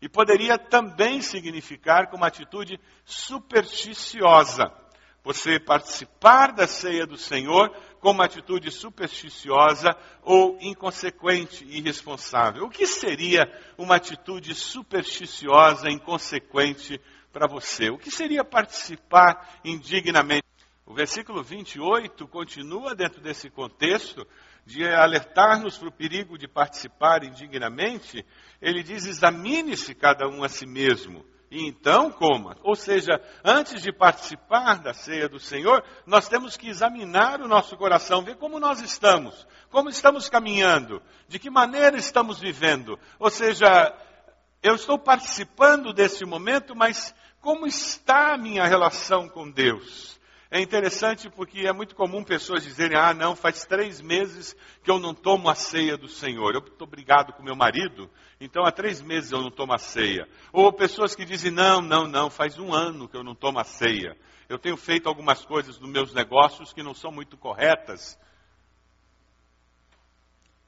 E 0.00 0.08
poderia 0.08 0.58
também 0.58 1.20
significar 1.20 2.08
com 2.08 2.16
uma 2.16 2.26
atitude 2.26 2.80
supersticiosa. 3.04 4.72
Você 5.24 5.60
participar 5.60 6.52
da 6.52 6.66
ceia 6.66 7.06
do 7.06 7.16
Senhor 7.16 7.70
com 8.00 8.10
uma 8.10 8.24
atitude 8.24 8.72
supersticiosa 8.72 9.96
ou 10.22 10.58
inconsequente 10.60 11.64
e 11.64 11.78
irresponsável. 11.78 12.64
O 12.64 12.70
que 12.70 12.86
seria 12.86 13.46
uma 13.78 13.96
atitude 13.96 14.52
supersticiosa 14.52 15.88
e 15.88 15.92
inconsequente 15.92 17.00
para 17.32 17.46
você? 17.46 17.88
O 17.88 17.98
que 17.98 18.10
seria 18.10 18.44
participar 18.44 19.60
indignamente? 19.64 20.42
O 20.84 20.92
versículo 20.92 21.42
28 21.44 22.26
continua 22.26 22.92
dentro 22.92 23.20
desse 23.20 23.48
contexto 23.48 24.26
de 24.66 24.84
alertar-nos 24.84 25.78
para 25.78 25.88
o 25.88 25.92
perigo 25.92 26.36
de 26.36 26.48
participar 26.48 27.22
indignamente. 27.22 28.26
Ele 28.60 28.82
diz: 28.82 29.06
examine-se 29.06 29.94
cada 29.94 30.28
um 30.28 30.42
a 30.42 30.48
si 30.48 30.66
mesmo 30.66 31.24
e 31.52 31.68
então 31.68 32.10
coma. 32.10 32.56
Ou 32.62 32.74
seja, 32.74 33.20
antes 33.44 33.82
de 33.82 33.92
participar 33.92 34.78
da 34.78 34.94
ceia 34.94 35.28
do 35.28 35.38
Senhor, 35.38 35.84
nós 36.06 36.26
temos 36.26 36.56
que 36.56 36.66
examinar 36.66 37.42
o 37.42 37.46
nosso 37.46 37.76
coração, 37.76 38.22
ver 38.22 38.36
como 38.36 38.58
nós 38.58 38.80
estamos, 38.80 39.46
como 39.70 39.90
estamos 39.90 40.30
caminhando, 40.30 41.02
de 41.28 41.38
que 41.38 41.50
maneira 41.50 41.98
estamos 41.98 42.40
vivendo. 42.40 42.98
Ou 43.18 43.28
seja, 43.28 43.94
eu 44.62 44.74
estou 44.74 44.98
participando 44.98 45.92
desse 45.92 46.24
momento, 46.24 46.74
mas 46.74 47.14
como 47.38 47.66
está 47.66 48.32
a 48.32 48.38
minha 48.38 48.64
relação 48.64 49.28
com 49.28 49.50
Deus? 49.50 50.18
É 50.54 50.60
interessante 50.60 51.30
porque 51.30 51.60
é 51.60 51.72
muito 51.72 51.96
comum 51.96 52.22
pessoas 52.22 52.62
dizerem: 52.62 52.94
ah, 52.94 53.14
não, 53.14 53.34
faz 53.34 53.64
três 53.64 54.02
meses 54.02 54.54
que 54.84 54.90
eu 54.90 54.98
não 54.98 55.14
tomo 55.14 55.48
a 55.48 55.54
ceia 55.54 55.96
do 55.96 56.08
Senhor. 56.08 56.52
Eu 56.52 56.60
estou 56.60 56.86
brigado 56.86 57.32
com 57.32 57.42
meu 57.42 57.56
marido, 57.56 58.10
então 58.38 58.62
há 58.62 58.70
três 58.70 59.00
meses 59.00 59.32
eu 59.32 59.40
não 59.40 59.50
tomo 59.50 59.72
a 59.72 59.78
ceia. 59.78 60.28
Ou 60.52 60.70
pessoas 60.70 61.14
que 61.16 61.24
dizem: 61.24 61.50
não, 61.50 61.80
não, 61.80 62.06
não, 62.06 62.28
faz 62.28 62.58
um 62.58 62.70
ano 62.70 63.08
que 63.08 63.16
eu 63.16 63.24
não 63.24 63.34
tomo 63.34 63.60
a 63.60 63.64
ceia. 63.64 64.14
Eu 64.46 64.58
tenho 64.58 64.76
feito 64.76 65.08
algumas 65.08 65.42
coisas 65.42 65.78
nos 65.78 65.88
meus 65.88 66.12
negócios 66.12 66.70
que 66.70 66.82
não 66.82 66.92
são 66.92 67.10
muito 67.10 67.38
corretas. 67.38 68.20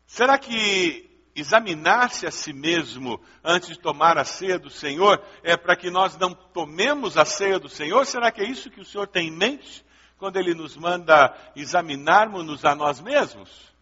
Será 0.06 0.38
que 0.38 1.13
examinar-se 1.34 2.26
a 2.26 2.30
si 2.30 2.52
mesmo 2.52 3.20
antes 3.42 3.70
de 3.70 3.78
tomar 3.78 4.16
a 4.18 4.24
ceia 4.24 4.58
do 4.58 4.70
Senhor 4.70 5.22
é 5.42 5.56
para 5.56 5.76
que 5.76 5.90
nós 5.90 6.16
não 6.16 6.32
tomemos 6.32 7.18
a 7.18 7.24
ceia 7.24 7.58
do 7.58 7.68
Senhor? 7.68 8.06
Será 8.06 8.30
que 8.30 8.40
é 8.40 8.48
isso 8.48 8.70
que 8.70 8.80
o 8.80 8.84
Senhor 8.84 9.06
tem 9.06 9.28
em 9.28 9.36
mente 9.36 9.84
quando 10.16 10.36
Ele 10.36 10.54
nos 10.54 10.76
manda 10.76 11.36
examinarmos-nos 11.56 12.64
a 12.64 12.74
nós 12.74 13.00
mesmos? 13.00 13.74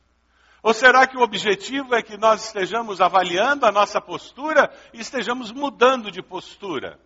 Ou 0.62 0.73
será 0.73 1.06
que 1.06 1.16
o 1.16 1.23
objetivo 1.23 1.94
é 1.94 2.02
que 2.02 2.16
nós 2.16 2.47
estejamos 2.47 3.00
avaliando 3.00 3.66
a 3.66 3.73
nossa 3.73 4.00
postura 4.00 4.73
e 4.92 5.00
estejamos 5.00 5.50
mudando 5.50 6.11
de 6.11 6.23
postura? 6.23 6.99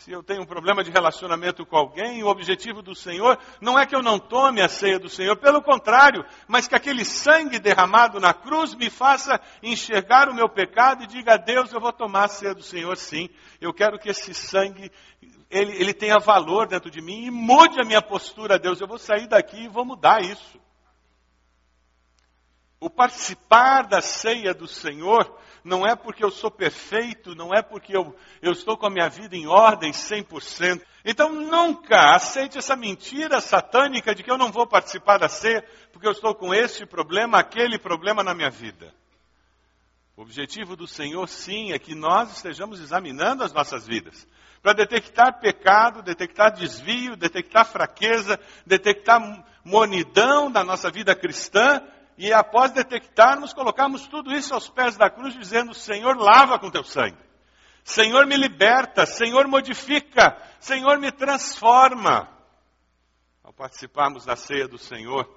Se 0.00 0.12
eu 0.12 0.22
tenho 0.22 0.42
um 0.42 0.46
problema 0.46 0.84
de 0.84 0.90
relacionamento 0.90 1.64
com 1.64 1.76
alguém, 1.76 2.22
o 2.22 2.28
objetivo 2.28 2.82
do 2.82 2.94
Senhor 2.94 3.38
não 3.60 3.78
é 3.78 3.86
que 3.86 3.94
eu 3.94 4.02
não 4.02 4.18
tome 4.18 4.60
a 4.60 4.68
ceia 4.68 4.98
do 4.98 5.08
Senhor, 5.08 5.36
pelo 5.36 5.62
contrário, 5.62 6.24
mas 6.46 6.68
que 6.68 6.74
aquele 6.74 7.04
sangue 7.04 7.58
derramado 7.58 8.20
na 8.20 8.34
cruz 8.34 8.74
me 8.74 8.90
faça 8.90 9.40
enxergar 9.62 10.28
o 10.28 10.34
meu 10.34 10.48
pecado 10.48 11.02
e 11.02 11.06
diga 11.06 11.34
a 11.34 11.36
Deus, 11.36 11.72
eu 11.72 11.80
vou 11.80 11.92
tomar 11.92 12.24
a 12.24 12.28
ceia 12.28 12.54
do 12.54 12.62
Senhor 12.62 12.96
sim. 12.96 13.28
Eu 13.60 13.72
quero 13.72 13.98
que 13.98 14.10
esse 14.10 14.34
sangue 14.34 14.90
ele, 15.50 15.72
ele 15.72 15.94
tenha 15.94 16.18
valor 16.18 16.66
dentro 16.66 16.90
de 16.90 17.00
mim 17.00 17.26
e 17.26 17.30
mude 17.30 17.80
a 17.80 17.84
minha 17.84 18.02
postura 18.02 18.58
Deus. 18.58 18.80
Eu 18.80 18.86
vou 18.86 18.98
sair 18.98 19.26
daqui 19.26 19.64
e 19.64 19.68
vou 19.68 19.84
mudar 19.84 20.20
isso. 20.20 20.60
O 22.78 22.90
participar 22.90 23.86
da 23.86 24.02
ceia 24.02 24.52
do 24.52 24.68
Senhor 24.68 25.38
não 25.64 25.86
é 25.86 25.96
porque 25.96 26.24
eu 26.24 26.30
sou 26.30 26.50
perfeito, 26.50 27.34
não 27.34 27.52
é 27.52 27.62
porque 27.62 27.96
eu, 27.96 28.14
eu 28.40 28.52
estou 28.52 28.76
com 28.76 28.86
a 28.86 28.90
minha 28.90 29.08
vida 29.08 29.34
em 29.34 29.46
ordem 29.46 29.90
100%. 29.90 30.80
Então 31.04 31.32
nunca 31.32 32.14
aceite 32.14 32.58
essa 32.58 32.76
mentira 32.76 33.40
satânica 33.40 34.14
de 34.14 34.22
que 34.22 34.30
eu 34.30 34.38
não 34.38 34.52
vou 34.52 34.66
participar 34.66 35.18
da 35.18 35.28
ceia 35.28 35.64
porque 35.92 36.06
eu 36.06 36.12
estou 36.12 36.34
com 36.34 36.54
este 36.54 36.84
problema, 36.84 37.38
aquele 37.38 37.78
problema 37.78 38.22
na 38.22 38.34
minha 38.34 38.50
vida. 38.50 38.94
O 40.16 40.22
objetivo 40.22 40.76
do 40.76 40.86
Senhor, 40.86 41.26
sim, 41.28 41.72
é 41.72 41.78
que 41.78 41.94
nós 41.94 42.30
estejamos 42.32 42.80
examinando 42.80 43.42
as 43.42 43.52
nossas 43.52 43.86
vidas 43.86 44.26
para 44.62 44.72
detectar 44.72 45.40
pecado, 45.40 46.02
detectar 46.02 46.52
desvio, 46.52 47.16
detectar 47.16 47.64
fraqueza, 47.64 48.38
detectar 48.64 49.20
monidão 49.64 50.50
da 50.50 50.64
nossa 50.64 50.90
vida 50.90 51.14
cristã 51.14 51.82
e 52.18 52.32
após 52.32 52.72
detectarmos, 52.72 53.52
colocarmos 53.52 54.06
tudo 54.06 54.32
isso 54.32 54.54
aos 54.54 54.68
pés 54.68 54.96
da 54.96 55.10
cruz, 55.10 55.34
dizendo: 55.34 55.74
Senhor, 55.74 56.16
lava 56.16 56.58
com 56.58 56.70
teu 56.70 56.82
sangue. 56.82 57.18
Senhor, 57.84 58.26
me 58.26 58.36
liberta. 58.36 59.04
Senhor, 59.04 59.46
modifica. 59.46 60.36
Senhor, 60.58 60.98
me 60.98 61.12
transforma. 61.12 62.28
Ao 63.44 63.52
participarmos 63.52 64.24
da 64.24 64.34
ceia 64.34 64.66
do 64.66 64.78
Senhor, 64.78 65.28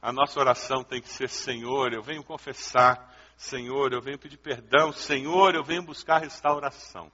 a 0.00 0.12
nossa 0.12 0.38
oração 0.38 0.84
tem 0.84 1.00
que 1.00 1.08
ser: 1.08 1.28
Senhor, 1.28 1.92
eu 1.92 2.02
venho 2.02 2.22
confessar. 2.22 3.16
Senhor, 3.36 3.92
eu 3.92 4.00
venho 4.00 4.18
pedir 4.18 4.38
perdão. 4.38 4.92
Senhor, 4.92 5.54
eu 5.54 5.64
venho 5.64 5.82
buscar 5.82 6.18
restauração. 6.18 7.10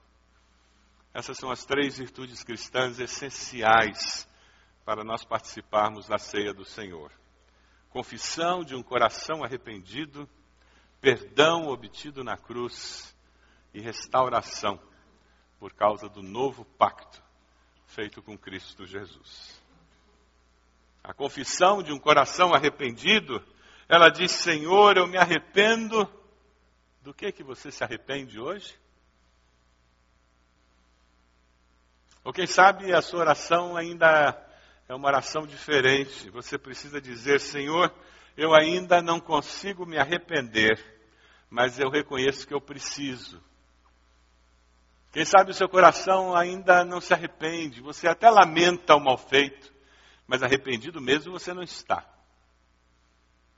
Essas 1.15 1.39
são 1.39 1.51
as 1.51 1.65
três 1.65 1.97
virtudes 1.97 2.43
cristãs 2.43 2.99
essenciais 2.99 4.29
para 4.85 5.03
nós 5.03 5.25
participarmos 5.25 6.07
da 6.09 6.19
ceia 6.19 6.53
do 6.53 6.65
Senhor 6.65 7.11
confissão 7.95 8.65
de 8.65 8.75
um 8.75 8.83
coração 8.83 9.45
arrependido, 9.45 10.29
perdão 11.01 11.69
obtido 11.69 12.25
na 12.25 12.37
cruz 12.37 13.17
e 13.73 13.81
restauração 13.81 14.81
por 15.61 15.73
causa 15.73 16.09
do 16.09 16.21
novo 16.21 16.65
pacto 16.65 17.23
feito 17.87 18.21
com 18.21 18.37
Cristo 18.37 18.85
Jesus. 18.85 19.63
A 21.05 21.15
confissão 21.15 21.85
de 21.85 21.93
um 21.93 21.99
coração 22.01 22.53
arrependido, 22.53 23.41
ela 23.89 24.09
diz: 24.09 24.33
Senhor, 24.33 24.97
eu 24.97 25.07
me 25.07 25.17
arrependo. 25.17 26.13
Do 27.01 27.15
que 27.15 27.31
que 27.31 27.45
você 27.45 27.71
se 27.71 27.85
arrepende 27.85 28.41
hoje? 28.41 28.77
Ou 32.25 32.33
quem 32.33 32.47
sabe 32.47 32.93
a 32.93 33.01
sua 33.01 33.21
oração 33.21 33.77
ainda 33.77 34.44
é 34.89 34.95
uma 34.95 35.09
oração 35.09 35.47
diferente. 35.47 36.31
Você 36.31 36.59
precisa 36.59 37.01
dizer: 37.01 37.41
Senhor, 37.41 37.93
eu 38.37 38.55
ainda 38.55 39.01
não 39.01 39.21
consigo 39.21 39.87
me 39.87 39.99
arrepender, 39.99 40.79
mas 41.49 41.79
eu 41.79 41.89
reconheço 41.89 42.47
que 42.47 42.55
eu 42.55 42.61
preciso. 42.61 43.43
Quem 45.13 45.25
sabe 45.25 45.53
o 45.53 45.55
seu 45.55 45.69
coração 45.69 46.35
ainda 46.35 46.85
não 46.85 47.01
se 47.01 47.15
arrepende, 47.15 47.81
você 47.81 48.09
até 48.09 48.29
lamenta 48.29 48.97
o 48.97 49.01
mal 49.01 49.17
feito, 49.17 49.73
mas 50.27 50.43
arrependido 50.43 51.01
mesmo 51.01 51.33
você 51.33 51.55
não 51.55 51.63
está. 51.63 52.05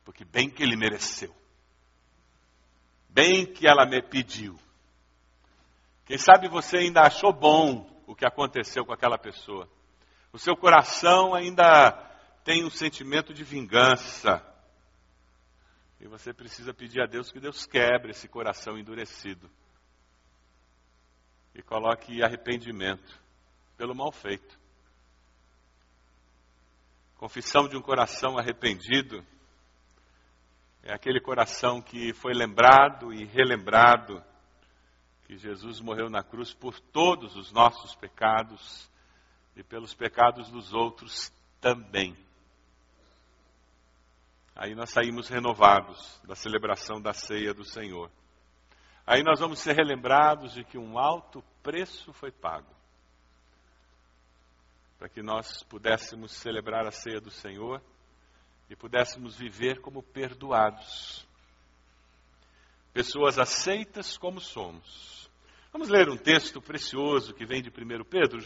Porque 0.04 0.24
bem 0.24 0.50
que 0.50 0.62
ele 0.62 0.76
mereceu. 0.76 1.34
Bem 3.08 3.46
que 3.46 3.66
ela 3.66 3.86
me 3.86 4.02
pediu. 4.02 4.58
Quem 6.04 6.18
sabe 6.18 6.46
você 6.48 6.76
ainda 6.76 7.00
achou 7.00 7.32
bom 7.32 7.90
o 8.06 8.14
que 8.14 8.26
aconteceu 8.26 8.84
com 8.84 8.92
aquela 8.92 9.16
pessoa. 9.16 9.66
O 10.36 10.38
seu 10.38 10.54
coração 10.54 11.34
ainda 11.34 11.92
tem 12.44 12.62
um 12.62 12.68
sentimento 12.68 13.32
de 13.32 13.42
vingança. 13.42 14.46
E 15.98 16.06
você 16.06 16.30
precisa 16.30 16.74
pedir 16.74 17.00
a 17.00 17.06
Deus 17.06 17.32
que 17.32 17.40
Deus 17.40 17.64
quebre 17.64 18.10
esse 18.10 18.28
coração 18.28 18.76
endurecido. 18.76 19.50
E 21.54 21.62
coloque 21.62 22.22
arrependimento 22.22 23.18
pelo 23.78 23.94
mal 23.94 24.12
feito. 24.12 24.60
Confissão 27.16 27.66
de 27.66 27.78
um 27.78 27.80
coração 27.80 28.36
arrependido 28.36 29.24
é 30.82 30.92
aquele 30.92 31.18
coração 31.18 31.80
que 31.80 32.12
foi 32.12 32.34
lembrado 32.34 33.10
e 33.10 33.24
relembrado 33.24 34.22
que 35.24 35.38
Jesus 35.38 35.80
morreu 35.80 36.10
na 36.10 36.22
cruz 36.22 36.52
por 36.52 36.78
todos 36.78 37.34
os 37.36 37.50
nossos 37.52 37.94
pecados 37.94 38.94
e 39.56 39.62
pelos 39.62 39.94
pecados 39.94 40.50
dos 40.50 40.72
outros 40.72 41.32
também. 41.60 42.16
Aí 44.54 44.74
nós 44.74 44.90
saímos 44.90 45.28
renovados 45.28 46.20
da 46.24 46.34
celebração 46.34 47.00
da 47.00 47.12
ceia 47.12 47.52
do 47.52 47.64
Senhor. 47.64 48.10
Aí 49.06 49.22
nós 49.22 49.40
vamos 49.40 49.58
ser 49.58 49.74
relembrados 49.74 50.54
de 50.54 50.64
que 50.64 50.78
um 50.78 50.98
alto 50.98 51.42
preço 51.62 52.12
foi 52.12 52.30
pago 52.30 52.76
para 54.98 55.08
que 55.08 55.22
nós 55.22 55.62
pudéssemos 55.64 56.32
celebrar 56.32 56.86
a 56.86 56.90
ceia 56.90 57.20
do 57.20 57.30
Senhor 57.30 57.82
e 58.68 58.74
pudéssemos 58.74 59.36
viver 59.36 59.80
como 59.80 60.02
perdoados. 60.02 61.26
Pessoas 62.92 63.38
aceitas 63.38 64.16
como 64.16 64.40
somos. 64.40 65.30
Vamos 65.70 65.88
ler 65.88 66.08
um 66.08 66.16
texto 66.16 66.62
precioso 66.62 67.34
que 67.34 67.44
vem 67.44 67.62
de 67.62 67.68
1 67.68 68.04
Pedro. 68.04 68.42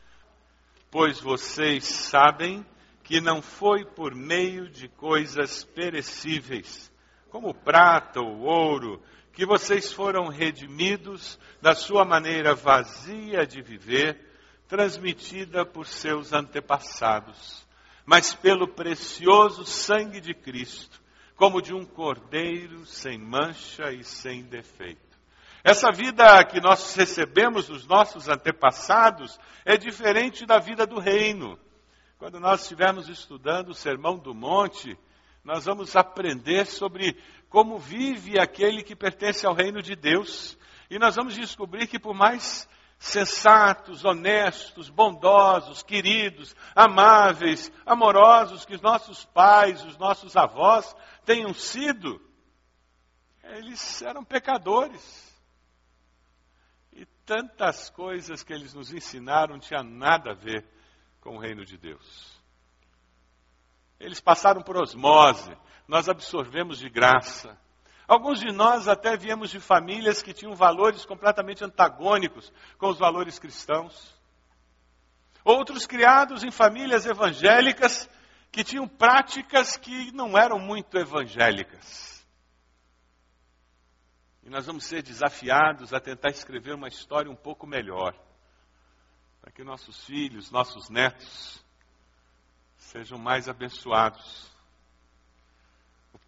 Pois 0.91 1.21
vocês 1.21 1.85
sabem 1.85 2.67
que 3.05 3.21
não 3.21 3.41
foi 3.41 3.85
por 3.85 4.15
meio 4.15 4.69
de 4.69 4.89
coisas 4.89 5.63
perecíveis, 5.63 6.93
como 7.29 7.55
prata 7.55 8.21
ou 8.21 8.41
ouro, 8.41 9.01
que 9.33 9.47
vocês 9.47 9.93
foram 9.93 10.29
redimidos 10.29 11.39
da 11.63 11.75
sua 11.75 12.05
maneira 12.05 12.55
vazia 12.55 13.47
de 13.47 13.63
viver, 13.63 14.19
transmitida 14.67 15.65
por 15.65 15.87
seus 15.87 16.33
antepassados, 16.33 17.67
mas 18.05 18.35
pelo 18.35 18.69
precioso 18.69 19.65
sangue 19.65 20.21
de 20.21 20.35
Cristo, 20.35 21.01
como 21.37 21.63
de 21.63 21.73
um 21.73 21.85
cordeiro 21.85 22.85
sem 22.85 23.19
mancha 23.19 23.93
e 23.93 24.05
sem 24.05 24.43
defeito. 24.43 25.10
Essa 25.63 25.91
vida 25.93 26.43
que 26.45 26.61
nós 26.61 26.95
recebemos 26.95 27.67
dos 27.67 27.87
nossos 27.87 28.29
antepassados 28.29 29.39
é 29.65 29.77
diferente 29.77 30.47
da 30.47 30.59
vida 30.59 30.87
do 30.87 30.99
reino. 30.99 31.59
Quando 32.19 32.41
nós 32.41 32.63
estivermos 32.63 33.09
estudando 33.09 33.71
o 33.71 33.75
Sermão 33.75 34.19
do 34.19 34.35
Monte, 34.35 34.99
nós 35.45 35.65
vamos 35.65 35.97
aprender 35.97 36.67
sobre 36.67 37.17
como 37.49 37.79
vive 37.79 38.39
aquele 38.39 38.83
que 38.83 38.97
pertence 38.97 39.47
ao 39.47 39.55
reino 39.55 39.83
de 39.83 39.95
Deus. 39.95 40.57
E 40.89 40.99
nós 40.99 41.17
vamos 41.17 41.35
descobrir 41.35 41.87
que, 41.87 41.99
por 41.99 42.15
mais 42.15 42.69
sensatos, 42.99 44.05
honestos, 44.05 44.91
bondosos, 44.91 45.83
queridos, 45.83 46.55
amáveis, 46.75 47.73
amorosos 47.85 48.65
que 48.65 48.75
os 48.75 48.83
nossos 48.83 49.25
pais, 49.25 49.83
os 49.85 49.97
nossos 49.97 50.37
avós 50.37 50.95
tenham 51.25 51.55
sido, 51.55 52.21
eles 53.43 54.03
eram 54.03 54.23
pecadores. 54.23 55.30
Tantas 57.25 57.91
coisas 57.91 58.43
que 58.43 58.53
eles 58.53 58.75
nos 58.75 58.93
ensinaram 58.93 59.59
tinha 59.59 59.83
nada 59.83 60.33
a 60.33 60.35
ver 60.35 60.67
com 61.21 61.37
o 61.37 61.39
reino 61.39 61.65
de 61.65 61.77
Deus. 61.77 62.41
Eles 63.99 64.21
passaram 64.21 64.63
por 64.63 64.77
osmose, 64.77 65.57
nós 65.87 66.09
absorvemos 66.09 66.79
de 66.79 66.89
graça. 66.89 67.59
Alguns 68.09 68.41
de 68.41 68.51
nós 68.51 68.89
até 68.89 69.17
viemos 69.17 69.51
de 69.51 69.61
famílias 69.61 70.23
que 70.23 70.33
tinham 70.33 70.55
valores 70.55 71.05
completamente 71.05 71.63
antagônicos 71.63 72.53
com 72.79 72.89
os 72.89 72.99
valores 72.99 73.39
cristãos. 73.39 74.19
Outros 75.45 75.87
criados 75.87 76.43
em 76.43 76.51
famílias 76.51 77.07
evangélicas 77.07 78.09
que 78.51 78.65
tinham 78.65 78.89
práticas 78.89 79.77
que 79.77 80.11
não 80.13 80.37
eram 80.37 80.59
muito 80.59 80.99
evangélicas. 80.99 82.20
E 84.43 84.51
nós 84.51 84.67
vamos 84.67 84.85
ser 84.85 85.03
desafiados 85.03 85.93
a 85.93 86.01
tentar 86.01 86.31
escrever 86.31 86.75
uma 86.75 86.89
história 86.89 87.31
um 87.31 87.37
pouco 87.37 87.67
melhor, 87.67 88.15
para 89.41 89.53
que 89.53 89.63
nossos 89.63 90.05
filhos, 90.05 90.51
nossos 90.51 90.89
netos, 90.89 91.63
sejam 92.77 93.19
mais 93.19 93.49
abençoados 93.49 94.51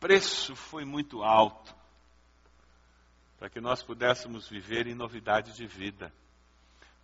preço 0.03 0.57
foi 0.57 0.85
muito 0.85 1.23
alto 1.23 1.73
para 3.39 3.49
que 3.49 3.61
nós 3.61 3.85
pudéssemos 3.85 4.49
viver 4.49 4.89
em 4.89 4.97
novidade 4.97 5.53
de 5.53 5.65
vida. 5.65 6.13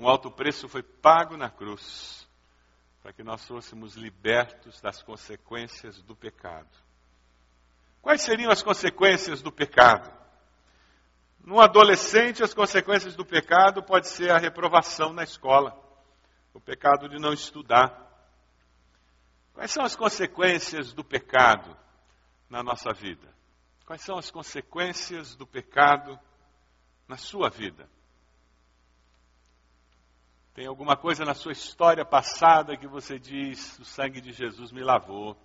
Um 0.01 0.09
alto 0.09 0.33
preço 0.33 0.68
foi 0.68 0.83
pago 0.83 1.37
na 1.37 1.49
cruz 1.49 2.29
para 3.01 3.12
que 3.12 3.23
nós 3.23 3.47
fôssemos 3.47 3.94
libertos 3.94 4.81
das 4.81 5.01
consequências 5.01 6.03
do 6.03 6.16
pecado. 6.16 6.68
Quais 8.03 8.21
seriam 8.23 8.51
as 8.51 8.64
consequências 8.64 9.42
do 9.42 9.53
pecado? 9.53 10.12
Num 11.49 11.61
adolescente, 11.61 12.43
as 12.43 12.53
consequências 12.53 13.17
do 13.17 13.25
pecado 13.25 13.83
pode 13.83 14.07
ser 14.07 14.31
a 14.31 14.37
reprovação 14.37 15.15
na 15.15 15.25
escola, 15.25 15.75
o 16.53 16.61
pecado 16.61 17.09
de 17.09 17.19
não 17.19 17.33
estudar. 17.33 18.07
Quais 19.55 19.71
são 19.71 19.83
as 19.83 19.97
consequências 19.97 20.93
do 20.93 21.03
pecado? 21.03 21.75
na 22.49 22.63
nossa 22.63 22.93
vida? 22.93 23.29
Quais 23.85 24.03
são 24.03 24.19
as 24.19 24.31
consequências 24.31 25.37
do 25.37 25.47
pecado 25.47 26.19
na 27.07 27.17
sua 27.17 27.49
vida? 27.49 27.89
Tem 30.55 30.67
alguma 30.67 30.97
coisa 30.97 31.25
na 31.25 31.35
sua 31.35 31.53
história 31.53 32.05
passada 32.05 32.77
que 32.77 32.87
você 32.87 33.19
diz: 33.19 33.79
o 33.79 33.85
sangue 33.85 34.21
de 34.21 34.33
Jesus 34.33 34.73
me 34.73 34.83
lavou. 34.83 35.37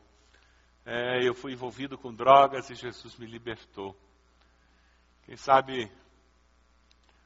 É, 0.85 1.25
eu 1.25 1.33
fui 1.33 1.53
envolvido 1.53 1.97
com 1.97 2.13
drogas 2.13 2.69
e 2.69 2.75
Jesus 2.75 3.17
me 3.17 3.25
libertou. 3.25 3.95
Quem 5.25 5.37
sabe 5.37 5.91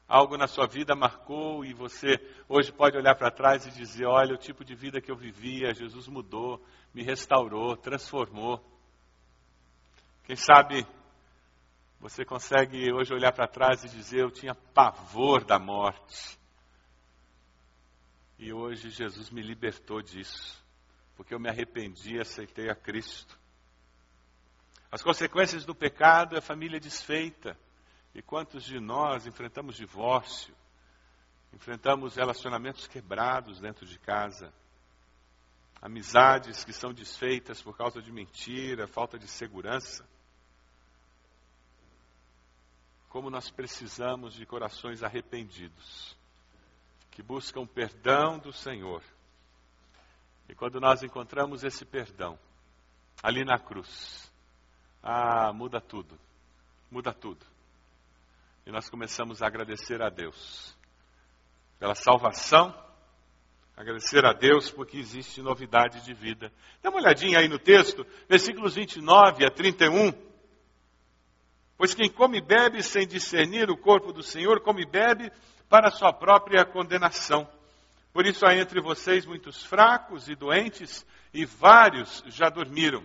algo 0.06 0.36
na 0.36 0.46
sua 0.46 0.66
vida 0.66 0.94
marcou 0.94 1.64
e 1.64 1.74
você 1.74 2.18
hoje 2.48 2.72
pode 2.72 2.96
olhar 2.96 3.14
para 3.14 3.30
trás 3.30 3.66
e 3.66 3.70
dizer: 3.70 4.06
olha, 4.06 4.34
o 4.34 4.38
tipo 4.38 4.64
de 4.64 4.74
vida 4.74 5.00
que 5.00 5.10
eu 5.10 5.16
vivia, 5.16 5.74
Jesus 5.74 6.08
mudou, 6.08 6.64
me 6.94 7.02
restaurou, 7.02 7.76
transformou. 7.76 8.64
Quem 10.24 10.36
sabe 10.36 10.86
você 12.00 12.24
consegue 12.24 12.92
hoje 12.92 13.12
olhar 13.12 13.32
para 13.32 13.48
trás 13.48 13.82
e 13.82 13.88
dizer: 13.88 14.20
Eu 14.20 14.30
tinha 14.30 14.54
pavor 14.54 15.44
da 15.44 15.58
morte. 15.58 16.38
E 18.38 18.52
hoje 18.52 18.90
Jesus 18.90 19.30
me 19.30 19.42
libertou 19.42 20.00
disso, 20.00 20.64
porque 21.16 21.34
eu 21.34 21.40
me 21.40 21.48
arrependi 21.48 22.14
e 22.14 22.20
aceitei 22.20 22.70
a 22.70 22.74
Cristo. 22.74 23.36
As 24.92 25.02
consequências 25.02 25.64
do 25.64 25.74
pecado 25.74 26.36
é 26.36 26.38
a 26.38 26.42
família 26.42 26.78
desfeita. 26.78 27.58
E 28.14 28.22
quantos 28.22 28.64
de 28.64 28.80
nós 28.80 29.26
enfrentamos 29.26 29.76
divórcio, 29.76 30.54
enfrentamos 31.52 32.16
relacionamentos 32.16 32.86
quebrados 32.86 33.60
dentro 33.60 33.86
de 33.86 33.98
casa, 33.98 34.52
amizades 35.80 36.64
que 36.64 36.72
são 36.72 36.92
desfeitas 36.92 37.62
por 37.62 37.76
causa 37.76 38.02
de 38.02 38.10
mentira, 38.10 38.86
falta 38.86 39.18
de 39.18 39.28
segurança. 39.28 40.04
como 43.08 43.30
nós 43.30 43.50
precisamos 43.50 44.34
de 44.34 44.44
corações 44.44 45.02
arrependidos, 45.02 46.16
que 47.10 47.22
buscam 47.22 47.66
perdão 47.66 48.38
do 48.38 48.52
Senhor. 48.52 49.02
E 50.48 50.54
quando 50.54 50.80
nós 50.80 51.02
encontramos 51.02 51.64
esse 51.64 51.84
perdão, 51.84 52.38
ali 53.22 53.44
na 53.44 53.58
cruz, 53.58 54.30
ah, 55.02 55.52
muda 55.52 55.80
tudo, 55.80 56.18
muda 56.90 57.12
tudo. 57.12 57.44
E 58.68 58.70
nós 58.70 58.90
começamos 58.90 59.40
a 59.40 59.46
agradecer 59.46 60.02
a 60.02 60.10
Deus 60.10 60.76
pela 61.78 61.94
salvação, 61.94 62.78
agradecer 63.74 64.26
a 64.26 64.34
Deus 64.34 64.70
porque 64.70 64.98
existe 64.98 65.40
novidade 65.40 66.04
de 66.04 66.12
vida. 66.12 66.52
Dá 66.82 66.90
uma 66.90 66.98
olhadinha 66.98 67.38
aí 67.38 67.48
no 67.48 67.58
texto, 67.58 68.06
versículos 68.28 68.74
29 68.74 69.46
a 69.46 69.50
31. 69.50 70.12
Pois 71.78 71.94
quem 71.94 72.10
come 72.10 72.40
e 72.40 72.42
bebe 72.42 72.82
sem 72.82 73.06
discernir 73.06 73.70
o 73.70 73.78
corpo 73.78 74.12
do 74.12 74.22
Senhor, 74.22 74.60
come 74.60 74.82
e 74.82 74.86
bebe 74.86 75.32
para 75.66 75.90
sua 75.90 76.12
própria 76.12 76.62
condenação. 76.66 77.50
Por 78.12 78.26
isso 78.26 78.44
há 78.44 78.54
entre 78.54 78.82
vocês 78.82 79.24
muitos 79.24 79.64
fracos 79.64 80.28
e 80.28 80.34
doentes, 80.34 81.06
e 81.32 81.46
vários 81.46 82.22
já 82.26 82.50
dormiram. 82.50 83.02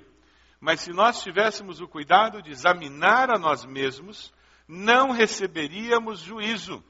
Mas 0.59 0.81
se 0.81 0.91
nós 0.91 1.23
tivéssemos 1.23 1.79
o 1.79 1.87
cuidado 1.87 2.41
de 2.41 2.51
examinar 2.51 3.33
a 3.33 3.39
nós 3.39 3.63
mesmos, 3.63 4.33
não 4.73 5.11
receberíamos 5.11 6.19
juízo. 6.19 6.83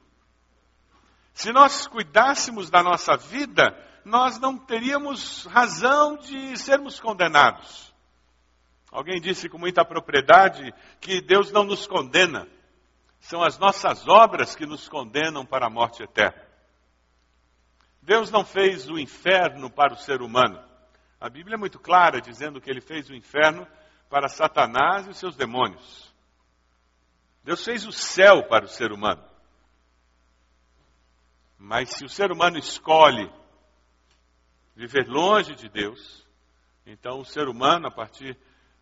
Se 1.34 1.52
nós 1.52 1.86
cuidássemos 1.86 2.70
da 2.70 2.82
nossa 2.82 3.16
vida, 3.16 3.76
nós 4.04 4.38
não 4.38 4.56
teríamos 4.56 5.44
razão 5.46 6.16
de 6.16 6.56
sermos 6.56 6.98
condenados. 6.98 7.92
Alguém 8.90 9.20
disse 9.20 9.48
com 9.48 9.58
muita 9.58 9.84
propriedade 9.84 10.72
que 11.00 11.20
Deus 11.20 11.50
não 11.50 11.64
nos 11.64 11.86
condena, 11.86 12.48
são 13.20 13.42
as 13.42 13.58
nossas 13.58 14.06
obras 14.06 14.54
que 14.54 14.66
nos 14.66 14.88
condenam 14.88 15.44
para 15.44 15.66
a 15.66 15.70
morte 15.70 16.02
eterna. 16.02 16.42
Deus 18.00 18.30
não 18.30 18.44
fez 18.44 18.88
o 18.88 18.98
inferno 18.98 19.70
para 19.70 19.94
o 19.94 19.96
ser 19.96 20.22
humano. 20.22 20.62
A 21.20 21.28
Bíblia 21.28 21.54
é 21.54 21.58
muito 21.58 21.78
clara 21.78 22.20
dizendo 22.20 22.60
que 22.60 22.70
ele 22.70 22.82
fez 22.82 23.08
o 23.08 23.14
inferno 23.14 23.66
para 24.10 24.28
Satanás 24.28 25.06
e 25.06 25.10
os 25.10 25.18
seus 25.18 25.34
demônios. 25.36 26.13
Deus 27.44 27.64
fez 27.64 27.86
o 27.86 27.92
céu 27.92 28.48
para 28.48 28.64
o 28.64 28.68
ser 28.68 28.90
humano. 28.90 29.22
Mas 31.56 31.90
se 31.90 32.04
o 32.04 32.08
ser 32.08 32.32
humano 32.32 32.58
escolhe 32.58 33.30
viver 34.74 35.06
longe 35.06 35.54
de 35.54 35.68
Deus, 35.68 36.26
então 36.84 37.20
o 37.20 37.24
ser 37.24 37.48
humano, 37.48 37.86
a 37.86 37.90
partir 37.90 38.36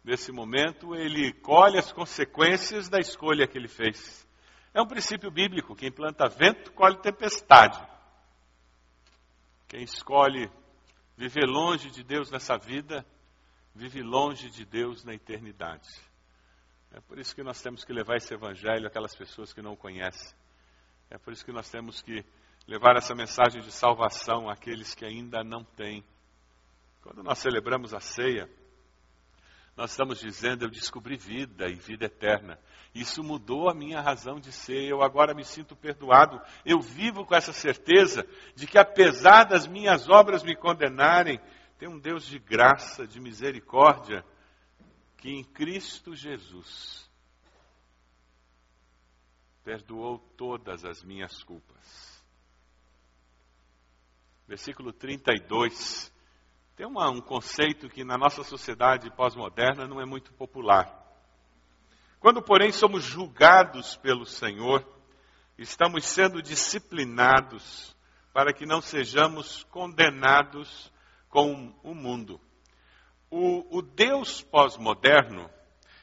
Nesse 0.04 0.32
momento, 0.32 0.96
ele 0.96 1.32
colhe 1.32 1.78
as 1.78 1.92
consequências 1.92 2.88
da 2.88 2.98
escolha 2.98 3.46
que 3.46 3.56
ele 3.56 3.68
fez. 3.68 4.26
É 4.74 4.82
um 4.82 4.86
princípio 4.86 5.30
bíblico: 5.30 5.76
quem 5.76 5.92
planta 5.92 6.28
vento, 6.28 6.72
colhe 6.72 6.96
tempestade. 7.00 7.80
Quem 9.68 9.82
escolhe 9.82 10.50
viver 11.16 11.46
longe 11.46 11.88
de 11.90 12.02
Deus 12.02 12.32
nessa 12.32 12.58
vida, 12.58 13.06
vive 13.74 14.02
longe 14.02 14.50
de 14.50 14.64
Deus 14.64 15.04
na 15.04 15.14
eternidade. 15.14 15.88
É 16.94 17.00
por 17.00 17.18
isso 17.18 17.34
que 17.34 17.42
nós 17.42 17.60
temos 17.62 17.84
que 17.84 17.92
levar 17.92 18.16
esse 18.16 18.34
evangelho 18.34 18.86
àquelas 18.86 19.14
pessoas 19.14 19.52
que 19.52 19.62
não 19.62 19.72
o 19.72 19.76
conhecem. 19.76 20.36
É 21.10 21.16
por 21.16 21.32
isso 21.32 21.44
que 21.44 21.52
nós 21.52 21.70
temos 21.70 22.02
que 22.02 22.22
levar 22.66 22.96
essa 22.96 23.14
mensagem 23.14 23.62
de 23.62 23.72
salvação 23.72 24.48
àqueles 24.48 24.94
que 24.94 25.04
ainda 25.04 25.42
não 25.42 25.64
têm. 25.64 26.04
Quando 27.02 27.22
nós 27.22 27.38
celebramos 27.38 27.94
a 27.94 28.00
ceia, 28.00 28.48
nós 29.74 29.90
estamos 29.90 30.20
dizendo: 30.20 30.66
eu 30.66 30.70
descobri 30.70 31.16
vida 31.16 31.66
e 31.66 31.74
vida 31.74 32.04
eterna. 32.04 32.58
Isso 32.94 33.24
mudou 33.24 33.70
a 33.70 33.74
minha 33.74 34.02
razão 34.02 34.38
de 34.38 34.52
ser. 34.52 34.84
Eu 34.84 35.02
agora 35.02 35.32
me 35.32 35.44
sinto 35.44 35.74
perdoado. 35.74 36.38
Eu 36.64 36.78
vivo 36.78 37.24
com 37.24 37.34
essa 37.34 37.54
certeza 37.54 38.26
de 38.54 38.66
que, 38.66 38.76
apesar 38.76 39.44
das 39.44 39.66
minhas 39.66 40.10
obras 40.10 40.42
me 40.42 40.54
condenarem, 40.54 41.40
tem 41.78 41.88
um 41.88 41.98
Deus 41.98 42.26
de 42.26 42.38
graça, 42.38 43.06
de 43.06 43.18
misericórdia, 43.18 44.22
que 45.22 45.30
em 45.30 45.44
Cristo 45.44 46.16
Jesus 46.16 47.08
perdoou 49.62 50.18
todas 50.36 50.84
as 50.84 51.04
minhas 51.04 51.44
culpas. 51.44 52.24
Versículo 54.48 54.92
32 54.92 56.12
tem 56.74 56.84
uma, 56.84 57.08
um 57.08 57.20
conceito 57.20 57.88
que 57.88 58.02
na 58.02 58.18
nossa 58.18 58.42
sociedade 58.42 59.14
pós-moderna 59.14 59.86
não 59.86 60.00
é 60.00 60.04
muito 60.04 60.32
popular. 60.32 60.92
Quando, 62.18 62.42
porém, 62.42 62.72
somos 62.72 63.04
julgados 63.04 63.94
pelo 63.94 64.26
Senhor, 64.26 64.84
estamos 65.56 66.04
sendo 66.04 66.42
disciplinados 66.42 67.94
para 68.32 68.52
que 68.52 68.66
não 68.66 68.80
sejamos 68.80 69.62
condenados 69.70 70.92
com 71.28 71.72
o 71.84 71.94
mundo. 71.94 72.40
O, 73.32 73.78
o 73.78 73.82
Deus 73.82 74.42
pós-moderno, 74.42 75.50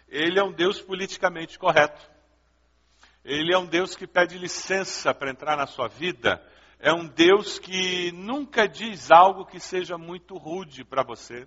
ele 0.08 0.40
é 0.40 0.44
um 0.44 0.52
Deus 0.52 0.82
politicamente 0.82 1.58
correto. 1.58 2.02
Ele 3.24 3.54
é 3.54 3.58
um 3.58 3.66
Deus 3.66 3.96
que 3.96 4.08
pede 4.08 4.38
licença 4.38 5.14
para 5.14 5.30
entrar 5.30 5.56
na 5.56 5.68
sua 5.68 5.88
vida 5.88 6.42
é 6.80 6.94
um 6.94 7.06
Deus 7.06 7.60
que 7.60 8.12
nunca 8.14 8.66
diz 8.66 9.12
algo 9.12 9.46
que 9.46 9.60
seja 9.60 9.98
muito 9.98 10.38
rude 10.38 10.86
para 10.86 11.04
você. 11.04 11.46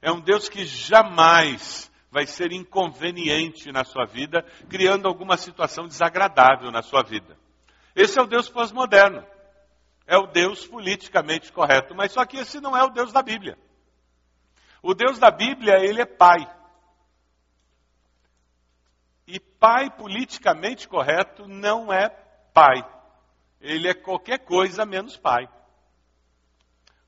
É 0.00 0.10
um 0.10 0.20
Deus 0.20 0.48
que 0.48 0.64
jamais 0.64 1.92
vai 2.10 2.26
ser 2.26 2.52
inconveniente 2.52 3.70
na 3.70 3.84
sua 3.84 4.06
vida, 4.06 4.42
criando 4.68 5.06
alguma 5.06 5.36
situação 5.36 5.86
desagradável 5.86 6.70
na 6.70 6.80
sua 6.80 7.02
vida. 7.02 7.36
Esse 7.94 8.18
é 8.18 8.22
o 8.22 8.26
Deus 8.26 8.48
pós-moderno. 8.48 9.24
É 10.06 10.16
o 10.16 10.26
Deus 10.26 10.66
politicamente 10.66 11.52
correto. 11.52 11.94
Mas 11.94 12.12
só 12.12 12.24
que 12.24 12.38
esse 12.38 12.58
não 12.58 12.74
é 12.76 12.82
o 12.82 12.90
Deus 12.90 13.12
da 13.12 13.22
Bíblia. 13.22 13.58
O 14.82 14.94
Deus 14.94 15.18
da 15.18 15.30
Bíblia, 15.30 15.78
ele 15.78 16.02
é 16.02 16.06
pai. 16.06 16.40
E 19.26 19.38
pai 19.38 19.88
politicamente 19.90 20.88
correto 20.88 21.46
não 21.46 21.92
é 21.92 22.08
pai 22.52 22.82
ele 23.62 23.88
é 23.88 23.94
qualquer 23.94 24.40
coisa 24.40 24.84
menos 24.84 25.16
pai. 25.16 25.48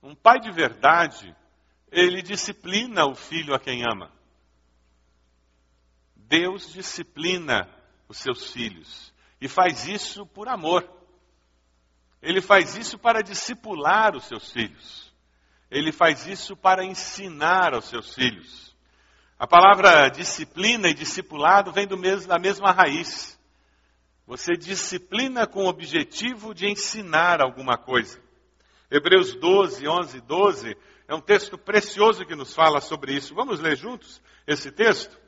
Um 0.01 0.15
pai 0.15 0.39
de 0.39 0.53
verdade, 0.53 1.35
ele 1.91 2.23
disciplina 2.23 3.05
o 3.07 3.15
filho 3.15 3.55
a 3.55 3.59
quem 3.59 3.83
ama. 3.83 4.13
Deus 6.15 6.73
disciplina 6.73 7.69
os 8.09 8.19
seus 8.19 8.53
filhos 8.53 9.13
e 9.41 9.49
faz 9.49 9.87
isso 9.87 10.25
por 10.25 10.49
amor. 10.49 10.89
Ele 12.23 12.41
faz 12.41 12.77
isso 12.77 12.99
para 12.99 13.23
discipular 13.23 14.15
os 14.15 14.25
seus 14.25 14.51
filhos. 14.53 15.13
Ele 15.75 15.91
faz 15.91 16.25
isso 16.29 16.57
para 16.57 16.85
ensinar 16.85 17.75
aos 17.75 17.87
seus 17.87 18.15
filhos. 18.15 18.73
A 19.37 19.45
palavra 19.45 20.09
disciplina 20.09 20.89
e 20.89 20.95
discipulado 20.95 21.73
vem 21.73 21.89
mesmo, 21.99 22.29
da 22.29 22.39
mesma 22.39 22.71
raiz. 22.71 23.37
Você 24.25 24.53
disciplina 24.53 25.49
com 25.49 25.65
o 25.65 25.69
objetivo 25.69 26.55
de 26.55 26.69
ensinar 26.69 27.43
alguma 27.43 27.77
coisa. 27.77 28.23
Hebreus 28.89 29.35
12, 29.35 29.89
11 29.89 30.17
e 30.17 30.21
12 30.21 30.77
é 31.09 31.15
um 31.15 31.21
texto 31.21 31.59
precioso 31.59 32.25
que 32.25 32.37
nos 32.37 32.55
fala 32.55 32.81
sobre 32.81 33.13
isso. 33.13 33.35
Vamos 33.35 33.59
ler 33.59 33.77
juntos 33.77 34.23
esse 34.47 34.71
texto? 34.71 35.19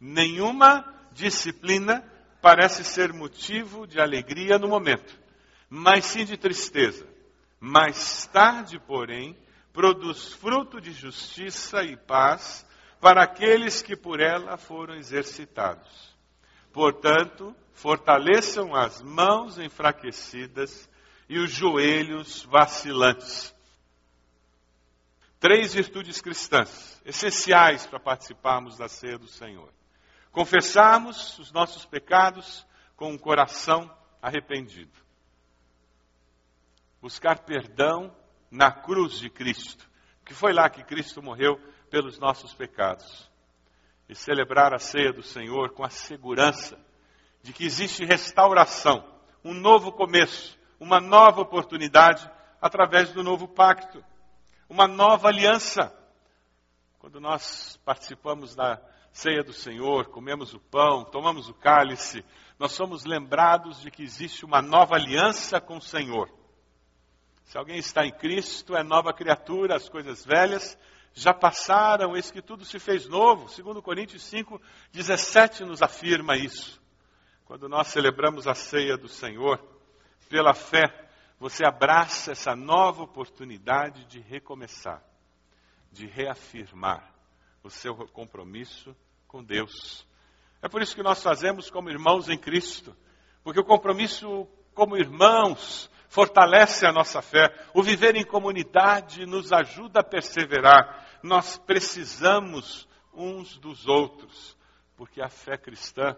Nenhuma 0.00 0.84
disciplina 1.12 2.04
parece 2.40 2.82
ser 2.82 3.12
motivo 3.12 3.86
de 3.86 4.00
alegria 4.00 4.58
no 4.58 4.66
momento, 4.66 5.16
mas 5.70 6.06
sim 6.06 6.24
de 6.24 6.36
tristeza. 6.36 7.06
Mais 7.60 8.26
tarde, 8.26 8.80
porém, 8.80 9.36
produz 9.72 10.32
fruto 10.34 10.80
de 10.80 10.92
justiça 10.92 11.82
e 11.82 11.96
paz 11.96 12.66
para 13.00 13.22
aqueles 13.22 13.82
que 13.82 13.96
por 13.96 14.20
ela 14.20 14.56
foram 14.56 14.94
exercitados. 14.94 16.14
Portanto, 16.72 17.54
fortaleçam 17.72 18.74
as 18.74 19.02
mãos 19.02 19.58
enfraquecidas 19.58 20.88
e 21.28 21.38
os 21.38 21.50
joelhos 21.50 22.42
vacilantes. 22.44 23.54
Três 25.40 25.74
virtudes 25.74 26.20
cristãs, 26.20 27.00
essenciais 27.04 27.86
para 27.86 27.98
participarmos 27.98 28.78
da 28.78 28.88
ceia 28.88 29.18
do 29.18 29.26
Senhor. 29.26 29.72
Confessarmos 30.30 31.38
os 31.38 31.50
nossos 31.50 31.84
pecados 31.84 32.64
com 32.96 33.10
um 33.10 33.18
coração 33.18 33.92
arrependido. 34.20 34.96
Buscar 37.00 37.40
perdão 37.40 38.14
na 38.52 38.70
cruz 38.70 39.18
de 39.18 39.30
Cristo, 39.30 39.88
que 40.26 40.34
foi 40.34 40.52
lá 40.52 40.68
que 40.68 40.84
Cristo 40.84 41.22
morreu 41.22 41.58
pelos 41.90 42.18
nossos 42.18 42.52
pecados. 42.52 43.30
E 44.06 44.14
celebrar 44.14 44.74
a 44.74 44.78
ceia 44.78 45.10
do 45.10 45.22
Senhor 45.22 45.70
com 45.70 45.82
a 45.82 45.88
segurança 45.88 46.78
de 47.42 47.50
que 47.52 47.64
existe 47.64 48.04
restauração, 48.04 49.02
um 49.42 49.54
novo 49.54 49.90
começo, 49.90 50.58
uma 50.78 51.00
nova 51.00 51.40
oportunidade 51.40 52.30
através 52.60 53.10
do 53.12 53.22
novo 53.22 53.48
pacto, 53.48 54.04
uma 54.68 54.86
nova 54.86 55.28
aliança. 55.28 55.90
Quando 56.98 57.20
nós 57.20 57.80
participamos 57.86 58.54
da 58.54 58.78
ceia 59.12 59.42
do 59.42 59.54
Senhor, 59.54 60.08
comemos 60.08 60.52
o 60.52 60.60
pão, 60.60 61.04
tomamos 61.04 61.48
o 61.48 61.54
cálice, 61.54 62.22
nós 62.58 62.72
somos 62.72 63.04
lembrados 63.06 63.80
de 63.80 63.90
que 63.90 64.02
existe 64.02 64.44
uma 64.44 64.60
nova 64.60 64.94
aliança 64.94 65.58
com 65.58 65.78
o 65.78 65.82
Senhor. 65.82 66.41
Se 67.44 67.58
alguém 67.58 67.78
está 67.78 68.06
em 68.06 68.12
Cristo, 68.12 68.76
é 68.76 68.82
nova 68.82 69.12
criatura, 69.12 69.76
as 69.76 69.88
coisas 69.88 70.24
velhas 70.24 70.78
já 71.14 71.34
passaram, 71.34 72.16
eis 72.16 72.30
que 72.30 72.40
tudo 72.40 72.64
se 72.64 72.78
fez 72.78 73.06
novo. 73.08 73.48
Segundo 73.48 73.82
Coríntios 73.82 74.22
5, 74.24 74.60
17 74.92 75.64
nos 75.64 75.82
afirma 75.82 76.36
isso. 76.36 76.80
Quando 77.44 77.68
nós 77.68 77.88
celebramos 77.88 78.46
a 78.46 78.54
ceia 78.54 78.96
do 78.96 79.08
Senhor, 79.08 79.62
pela 80.28 80.54
fé, 80.54 80.84
você 81.38 81.66
abraça 81.66 82.32
essa 82.32 82.56
nova 82.56 83.02
oportunidade 83.02 84.06
de 84.06 84.20
recomeçar, 84.20 85.02
de 85.90 86.06
reafirmar 86.06 87.12
o 87.62 87.68
seu 87.68 87.94
compromisso 88.08 88.96
com 89.28 89.44
Deus. 89.44 90.06
É 90.62 90.68
por 90.68 90.80
isso 90.80 90.94
que 90.94 91.02
nós 91.02 91.22
fazemos 91.22 91.70
como 91.70 91.90
irmãos 91.90 92.28
em 92.28 92.38
Cristo, 92.38 92.96
porque 93.44 93.60
o 93.60 93.64
compromisso 93.64 94.48
como 94.72 94.96
irmãos 94.96 95.90
fortalece 96.12 96.84
a 96.84 96.92
nossa 96.92 97.22
fé. 97.22 97.48
O 97.72 97.82
viver 97.82 98.14
em 98.16 98.24
comunidade 98.24 99.24
nos 99.24 99.50
ajuda 99.50 100.00
a 100.00 100.04
perseverar. 100.04 101.18
Nós 101.22 101.56
precisamos 101.56 102.86
uns 103.14 103.56
dos 103.56 103.88
outros, 103.88 104.54
porque 104.94 105.22
a 105.22 105.30
fé 105.30 105.56
cristã 105.56 106.14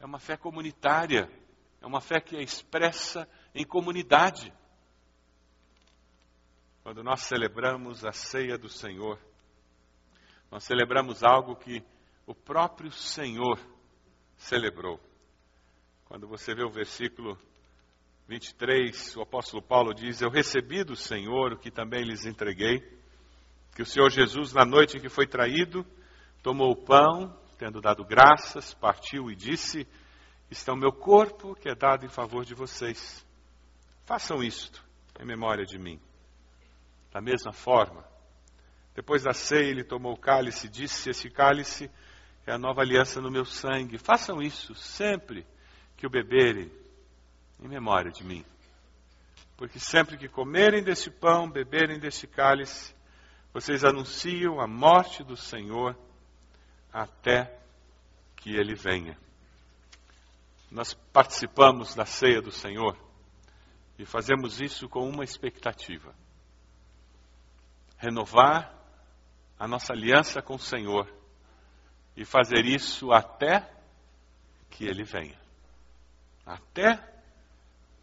é 0.00 0.04
uma 0.04 0.18
fé 0.18 0.36
comunitária, 0.36 1.30
é 1.80 1.86
uma 1.86 2.00
fé 2.00 2.20
que 2.20 2.36
é 2.36 2.42
expressa 2.42 3.28
em 3.54 3.64
comunidade. 3.64 4.52
Quando 6.82 7.04
nós 7.04 7.20
celebramos 7.22 8.04
a 8.04 8.10
ceia 8.10 8.58
do 8.58 8.68
Senhor, 8.68 9.20
nós 10.50 10.64
celebramos 10.64 11.22
algo 11.22 11.54
que 11.54 11.80
o 12.26 12.34
próprio 12.34 12.90
Senhor 12.90 13.56
celebrou. 14.36 15.00
Quando 16.06 16.26
você 16.26 16.56
vê 16.56 16.64
o 16.64 16.72
versículo 16.72 17.38
23, 18.28 19.16
o 19.16 19.22
apóstolo 19.22 19.62
Paulo 19.62 19.94
diz: 19.94 20.20
Eu 20.20 20.30
recebi 20.30 20.82
do 20.82 20.96
Senhor 20.96 21.52
o 21.52 21.58
que 21.58 21.70
também 21.70 22.02
lhes 22.02 22.26
entreguei, 22.26 22.80
que 23.74 23.82
o 23.82 23.86
Senhor 23.86 24.10
Jesus, 24.10 24.52
na 24.52 24.64
noite 24.64 24.96
em 24.96 25.00
que 25.00 25.08
foi 25.08 25.26
traído, 25.26 25.86
tomou 26.42 26.72
o 26.72 26.84
pão 26.84 27.36
tendo 27.58 27.80
dado 27.80 28.04
graças, 28.04 28.74
partiu 28.74 29.30
e 29.30 29.36
disse: 29.36 29.86
Está 30.50 30.72
o 30.72 30.76
meu 30.76 30.92
corpo 30.92 31.54
que 31.54 31.68
é 31.68 31.74
dado 31.74 32.04
em 32.04 32.08
favor 32.08 32.44
de 32.44 32.54
vocês. 32.54 33.24
Façam 34.04 34.42
isto 34.42 34.84
em 35.20 35.26
memória 35.26 35.64
de 35.64 35.78
mim. 35.78 36.00
Da 37.12 37.20
mesma 37.20 37.52
forma, 37.52 38.04
Depois 38.94 39.22
da 39.22 39.34
ceia, 39.34 39.68
ele 39.68 39.84
tomou 39.84 40.14
o 40.14 40.18
cálice 40.18 40.66
e 40.66 40.70
disse: 40.70 41.10
Esse 41.10 41.28
cálice 41.28 41.90
é 42.46 42.52
a 42.52 42.58
nova 42.58 42.80
aliança 42.80 43.20
no 43.20 43.30
meu 43.30 43.44
sangue. 43.44 43.98
Façam 43.98 44.40
isso 44.40 44.74
sempre 44.74 45.46
que 45.96 46.06
o 46.06 46.10
beberem, 46.10 46.70
em 47.60 47.68
memória 47.68 48.10
de 48.10 48.24
mim. 48.24 48.44
Porque 49.56 49.78
sempre 49.78 50.18
que 50.18 50.28
comerem 50.28 50.82
desse 50.82 51.10
pão, 51.10 51.50
beberem 51.50 51.98
desse 51.98 52.26
cálice, 52.26 52.94
vocês 53.52 53.84
anunciam 53.84 54.60
a 54.60 54.66
morte 54.66 55.24
do 55.24 55.36
Senhor 55.36 55.96
até 56.92 57.58
que 58.36 58.54
ele 58.54 58.74
venha. 58.74 59.18
Nós 60.70 60.94
participamos 61.12 61.94
da 61.94 62.04
ceia 62.04 62.42
do 62.42 62.50
Senhor 62.50 62.96
e 63.98 64.04
fazemos 64.04 64.60
isso 64.60 64.88
com 64.88 65.08
uma 65.08 65.24
expectativa: 65.24 66.14
renovar 67.96 68.76
a 69.58 69.66
nossa 69.66 69.92
aliança 69.92 70.42
com 70.42 70.56
o 70.56 70.60
Senhor 70.60 71.10
e 72.16 72.24
fazer 72.24 72.64
isso 72.64 73.12
até 73.12 73.70
que 74.70 74.84
Ele 74.84 75.04
venha. 75.04 75.38
Até 76.44 77.15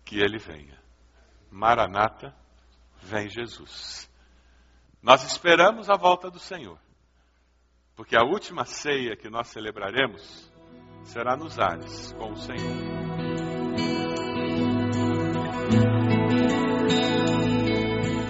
que 0.04 0.20
Ele 0.20 0.38
venha. 0.38 0.78
Maranata, 1.52 2.36
vem 3.02 3.30
Jesus. 3.30 4.10
Nós 5.02 5.24
esperamos 5.24 5.90
a 5.90 5.98
volta 5.98 6.32
do 6.32 6.40
Senhor, 6.40 6.80
porque 7.96 8.16
a 8.16 8.24
última 8.24 8.66
ceia 8.66 9.16
que 9.16 9.30
nós 9.30 9.50
celebraremos 9.50 10.52
será 11.04 11.36
nos 11.36 11.60
ares 11.60 12.14
com 12.14 12.32
o 12.32 12.38
Senhor. 12.38 13.04